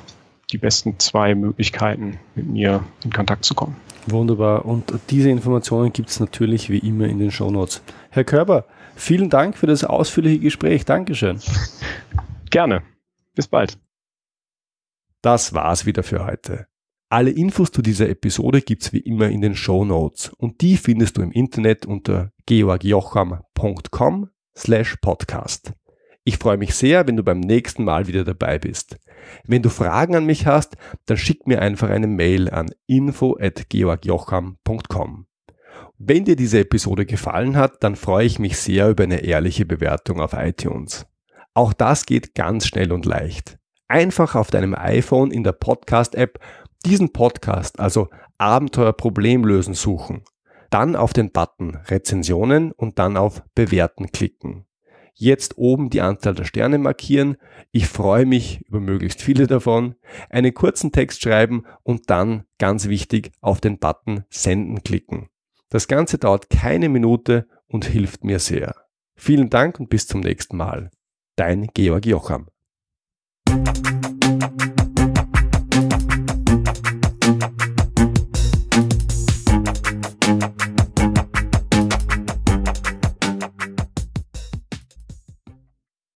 die 0.53 0.59
besten 0.59 0.99
zwei 0.99 1.35
Möglichkeiten, 1.35 2.19
mit 2.35 2.47
mir 2.47 2.85
in 3.05 3.13
Kontakt 3.13 3.45
zu 3.45 3.55
kommen. 3.55 3.77
Wunderbar. 4.07 4.65
Und 4.65 4.93
diese 5.11 5.31
Informationen 5.31 5.93
gibt 5.93 6.11
es 6.11 6.21
natürlich 6.21 6.71
wie 6.71 6.79
immer 6.79 7.07
in 7.07 7.19
den 7.19 7.31
Shownotes. 7.31 7.83
Herr 8.11 8.25
Körber, 8.25 8.67
Vielen 8.97 9.29
Dank 9.29 9.57
für 9.59 9.67
das 9.67 9.85
ausführliche 9.85 10.41
Gespräch. 10.41 10.87
Dankeschön. 10.87 11.39
Gerne. 12.51 12.83
Bis 13.35 13.47
bald. 13.47 13.79
Das 15.23 15.53
war's 15.53 15.85
wieder 15.85 16.03
für 16.03 16.25
heute. 16.25 16.67
Alle 17.11 17.31
Infos 17.31 17.71
zu 17.71 17.83
dieser 17.83 18.09
Episode 18.09 18.63
gibt's 18.63 18.93
wie 18.93 19.01
immer 19.01 19.29
in 19.29 19.43
den 19.43 19.55
Show 19.55 19.85
Notes 19.85 20.31
und 20.31 20.61
die 20.63 20.77
findest 20.77 21.19
du 21.19 21.23
im 21.23 21.31
Internet 21.31 21.87
unter 21.87 22.33
georgjocham.com 22.47 24.31
slash 24.57 24.97
podcast. 24.97 25.73
Ich 26.29 26.39
freue 26.39 26.57
mich 26.57 26.75
sehr, 26.75 27.07
wenn 27.07 27.17
du 27.17 27.23
beim 27.23 27.39
nächsten 27.39 27.85
Mal 27.85 28.09
wieder 28.09 28.25
dabei 28.25 28.59
bist. 28.59 28.97
Wenn 29.45 29.63
du 29.63 29.69
Fragen 29.69 30.17
an 30.17 30.27
mich 30.27 30.45
hast, 30.45 30.77
dann 31.07 31.17
schick 31.17 31.47
mir 31.47 31.63
einfach 31.63 31.89
eine 31.89 32.09
Mail 32.09 32.51
an 32.51 32.71
info@georgjocham.com. 32.89 35.27
Wenn 35.99 36.25
dir 36.25 36.35
diese 36.35 36.59
Episode 36.59 37.07
gefallen 37.07 37.57
hat, 37.57 37.85
dann 37.85 37.95
freue 37.95 38.27
ich 38.27 38.41
mich 38.41 38.59
sehr 38.59 38.91
über 38.91 39.05
eine 39.05 39.23
ehrliche 39.23 39.67
Bewertung 39.67 40.21
auf 40.21 40.33
iTunes. 40.33 41.07
Auch 41.55 41.73
das 41.73 42.07
geht 42.07 42.35
ganz 42.35 42.67
schnell 42.67 42.91
und 42.91 43.07
leicht. 43.07 43.57
Einfach 43.87 44.35
auf 44.35 44.51
deinem 44.51 44.75
iPhone 44.75 45.31
in 45.31 45.45
der 45.45 45.53
Podcast-App 45.53 46.41
diesen 46.85 47.13
Podcast, 47.13 47.79
also 47.79 48.09
Abenteuer 48.37 48.95
Problemlösen 48.95 49.75
suchen, 49.75 50.25
dann 50.71 50.97
auf 50.97 51.13
den 51.13 51.31
Button 51.31 51.77
Rezensionen 51.87 52.73
und 52.73 52.99
dann 52.99 53.17
auf 53.17 53.45
Bewerten 53.55 54.11
klicken. 54.11 54.66
Jetzt 55.19 55.57
oben 55.57 55.89
die 55.89 56.03
Anzahl 56.03 56.35
der 56.35 56.45
Sterne 56.45 56.77
markieren. 56.77 57.39
Ich 57.73 57.89
freue 57.89 58.27
mich 58.27 58.61
über 58.67 58.81
möglichst 58.81 59.23
viele 59.23 59.47
davon. 59.47 59.95
Einen 60.29 60.53
kurzen 60.53 60.93
Text 60.93 61.23
schreiben 61.23 61.65
und 61.83 62.11
dann, 62.11 62.45
ganz 62.59 62.87
wichtig, 62.87 63.33
auf 63.41 63.63
den 63.63 63.79
Button 63.79 64.25
Senden 64.29 64.83
klicken. 64.83 65.31
Das 65.71 65.89
Ganze 65.89 66.19
dauert 66.19 66.51
keine 66.51 66.91
Minute 66.91 67.49
und 67.67 67.87
hilft 67.87 68.25
mir 68.25 68.39
sehr. 68.39 68.75
Vielen 69.15 69.49
Dank 69.49 69.81
und 69.81 69.89
bis 69.89 70.07
zum 70.07 70.21
nächsten 70.21 70.59
Mal. 70.59 70.91
Dein 71.37 71.69
Georg 71.73 72.05
Jocham. 72.05 72.49